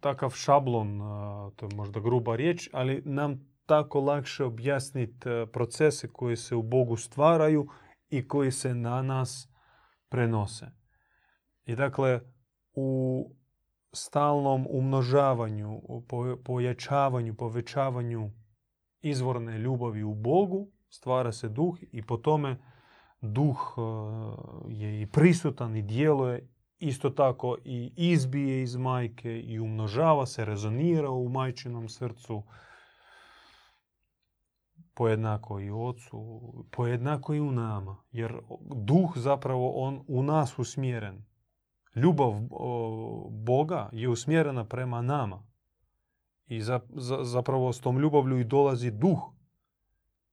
[0.00, 6.08] takav šablon, a, to je možda gruba riječ, ali nam tako lakše objasniti e, procese
[6.12, 7.68] koji se u Bogu stvaraju
[8.10, 9.48] i koji se na nas
[10.08, 10.66] prenose.
[11.64, 12.20] I dakle,
[12.74, 13.30] u
[13.92, 15.80] stalnom umnožavanju,
[16.44, 18.30] pojačavanju, povećavanju
[19.00, 22.56] izvorne ljubavi u Bogu stvara se duh i po tome
[23.20, 23.80] duh e,
[24.68, 26.48] je i prisutan i djeluje
[26.78, 32.42] isto tako i izbije iz majke i umnožava se, rezonira u majčinom srcu
[34.94, 36.40] pojednako i u ocu,
[36.70, 37.96] pojednako i u nama.
[38.12, 41.24] Jer duh zapravo on u nas usmjeren.
[41.94, 42.32] Ljubav
[43.30, 45.42] Boga je usmjerena prema nama.
[46.46, 49.18] I za, za- zapravo s tom ljubavlju i dolazi duh.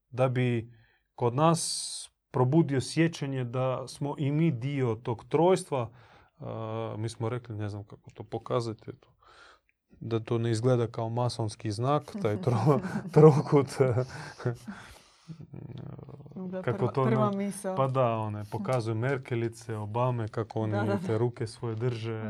[0.09, 0.73] Da bi
[1.15, 1.97] kod nas
[2.31, 5.89] probudio sjećanje da smo i mi dio tog trojstva.
[6.97, 9.07] Mi smo rekli, ne znam kako to pokazati, eto,
[10.01, 12.79] da to ne izgleda kao masonski znak, taj tro,
[13.11, 13.67] trokut.
[16.35, 17.75] Da, kako prva, to prva misao.
[17.75, 22.23] pa da, one pokazuju Merkelice, Obame, kako oni Da, da, te ruke svoje drže.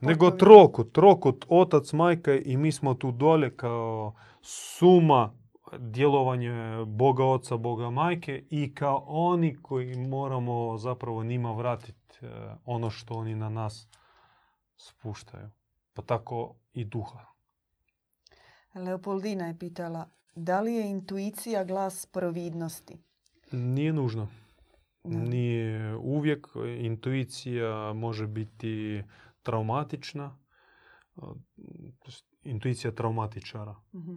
[0.00, 5.32] Nego trokut, trokut, otac, majka i mi smo tu dolje kao suma
[5.78, 12.28] djelovanje Boga oca, Boga majke i kao oni koji moramo zapravo njima vratiti e,
[12.64, 13.88] ono što oni na nas
[14.76, 15.50] spuštaju.
[15.94, 17.24] Pa tako i duha.
[18.76, 22.96] Leopoldina je pitala, da li je intuicija glas providnosti?
[23.52, 24.28] Nije nužno.
[25.04, 25.18] Da.
[25.18, 26.46] Nije uvijek.
[26.78, 29.02] Intuicija može biti
[29.42, 30.38] traumatična.
[32.42, 33.74] Intuicija traumatičara.
[33.94, 34.14] Mhm.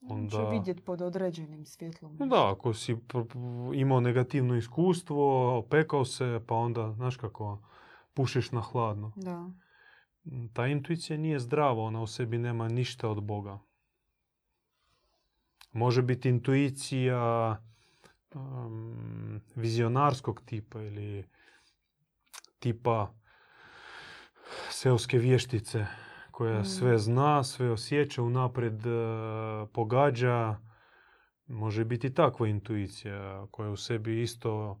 [0.00, 2.16] Onda- Će vidjeti pod određenim svjetlom.
[2.20, 2.96] Da, ako si
[3.74, 5.18] imao negativno iskustvo,
[5.58, 7.62] opekao se, pa onda, znaš kako,
[8.14, 9.12] pušiš na hladno.
[9.16, 9.50] Da.
[10.52, 13.58] Ta intuicija nije zdrava, ona u sebi nema ništa od Boga.
[15.72, 17.56] Može biti intuicija
[18.34, 21.24] um, vizionarskog tipa ili
[22.58, 23.14] tipa
[24.70, 25.86] seoske vještice
[26.30, 26.64] koja Mm.
[26.64, 28.90] sve zna, sve osjeća, unaprijed e,
[29.72, 30.58] pogađa.
[31.46, 34.80] Može biti takva intuicija koja u sebi isto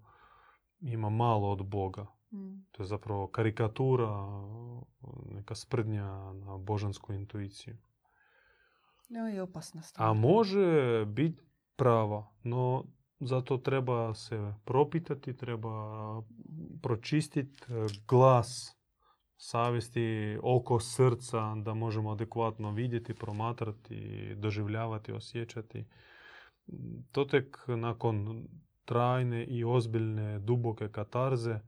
[0.80, 2.06] ima malo od Boga.
[2.34, 2.66] Mm.
[2.72, 4.10] To je zapravo karikatura,
[5.30, 7.76] neka sprdnja na božansku intuiciju.
[9.08, 10.08] No i opasna stvar.
[10.08, 11.42] A može biti
[11.76, 12.84] prava, no
[13.20, 15.70] zato treba se propitati, treba
[16.82, 17.62] pročistiti
[18.08, 18.76] glas
[19.36, 25.84] savjesti, oko srca, da možemo adekvatno vidjeti, promatrati, doživljavati, osjećati.
[27.12, 28.48] To tek nakon
[28.84, 31.60] trajne i ozbiljne, duboke katarze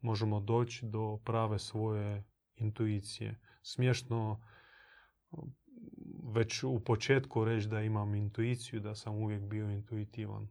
[0.00, 2.24] možemo doći do prave svoje
[2.56, 3.40] intuicije.
[3.62, 4.40] Smiješno
[6.24, 10.48] već u početku reći da imam intuiciju, da sam uvijek bio intuitivan.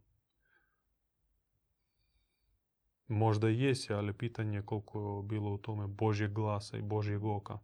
[3.08, 7.24] Možda i jesi, ali pitanje je koliko je bilo u tome Božjeg glasa i Božjeg
[7.24, 7.60] oka.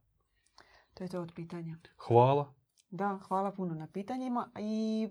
[0.94, 1.78] To je to od pitanja.
[1.98, 2.54] Hvala.
[2.90, 5.10] Da, hvala puno na pitanjima i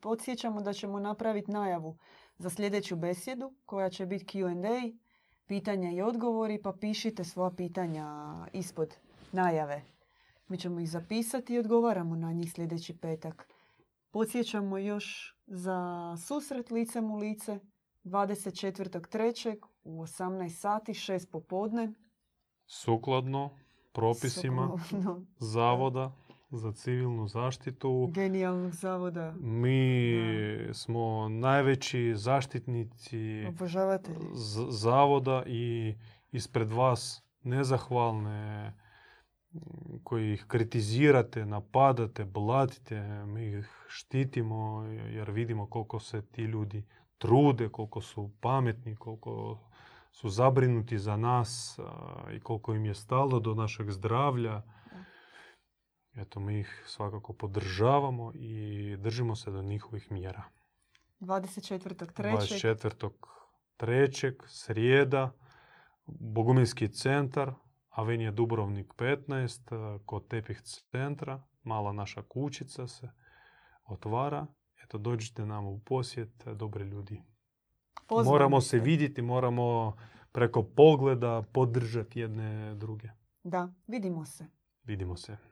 [0.00, 1.98] podsjećamo da ćemo napraviti najavu
[2.38, 4.96] za sljedeću besjedu koja će biti Q&A,
[5.46, 8.06] pitanja i odgovori, pa pišite svoja pitanja
[8.52, 8.96] ispod
[9.32, 9.82] najave.
[10.48, 13.48] Mi ćemo ih zapisati i odgovaramo na njih sljedeći petak.
[14.10, 17.60] Podsjećamo još za susret licem u lice
[18.04, 19.56] 24.3.
[19.84, 21.92] u 18 sati, 6 popodne.
[22.66, 23.50] Sukladno
[23.92, 26.12] propisima Sukladno Zavoda
[26.52, 28.10] za civilnu zaštitu.
[28.12, 29.34] Genijalnog zavoda.
[29.34, 30.18] Mi
[30.72, 33.44] smo najveći zaštitnici
[34.34, 35.94] z- zavoda i
[36.32, 38.74] ispred vas nezahvalne
[40.04, 46.84] koji ih kritizirate, napadate, blatite, mi ih štitimo jer vidimo koliko se ti ljudi
[47.18, 49.58] trude, koliko su pametni, koliko
[50.12, 51.78] su zabrinuti za nas
[52.32, 54.62] i koliko im je stalo do našeg zdravlja.
[56.14, 60.42] Eto, mi ih svakako podržavamo i držimo se do njihovih mjera.
[61.20, 63.16] 24.3.
[63.78, 64.34] 24.3.
[64.46, 65.32] srijeda,
[66.06, 67.52] Bogumilski centar,
[67.88, 70.60] Avenija Dubrovnik 15, eh, kod Tepih
[70.90, 73.10] centra, mala naša kućica se
[73.84, 74.46] otvara.
[74.84, 77.22] Eto, dođite nam u posjet, dobri ljudi.
[78.06, 79.96] Pozvani moramo se vidjeti, moramo
[80.32, 83.08] preko pogleda podržati jedne druge.
[83.42, 84.46] Da, vidimo se.
[84.84, 85.51] Vidimo se.